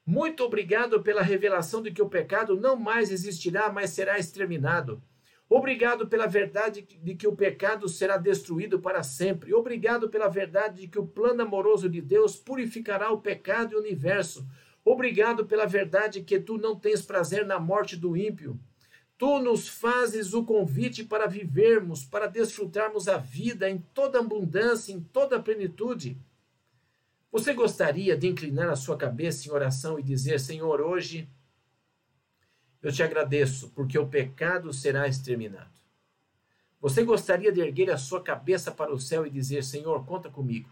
[0.06, 5.01] Muito obrigado pela revelação de que o pecado não mais existirá, mas será exterminado.
[5.49, 9.54] Obrigado pela verdade de que o pecado será destruído para sempre.
[9.54, 13.80] Obrigado pela verdade de que o plano amoroso de Deus purificará o pecado e o
[13.80, 14.45] universo.
[14.84, 18.60] Obrigado pela verdade que tu não tens prazer na morte do ímpio.
[19.24, 24.99] Tu nos fazes o convite para vivermos, para desfrutarmos a vida em toda abundância, em
[24.99, 26.17] toda plenitude.
[27.32, 31.30] Você gostaria de inclinar a sua cabeça em oração e dizer: Senhor, hoje
[32.82, 35.71] eu te agradeço, porque o pecado será exterminado.
[36.82, 40.69] Você gostaria de erguer a sua cabeça para o céu e dizer: Senhor, conta comigo.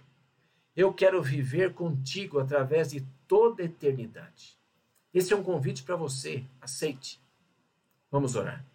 [0.75, 2.99] Eu quero viver contigo através de
[3.29, 4.59] toda a eternidade.
[5.13, 6.43] Esse é um convite para você.
[6.59, 7.21] Aceite.
[8.11, 8.65] Vamos orar.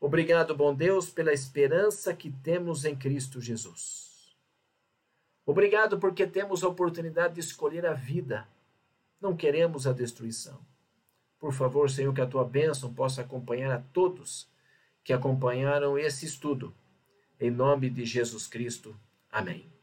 [0.00, 4.36] Obrigado, bom Deus, pela esperança que temos em Cristo Jesus.
[5.46, 8.46] Obrigado porque temos a oportunidade de escolher a vida.
[9.20, 10.60] Não queremos a destruição.
[11.38, 14.48] Por favor, Senhor, que a tua bênção possa acompanhar a todos
[15.04, 16.74] que acompanharam esse estudo.
[17.38, 18.98] Em nome de Jesus Cristo.
[19.30, 19.73] Amém.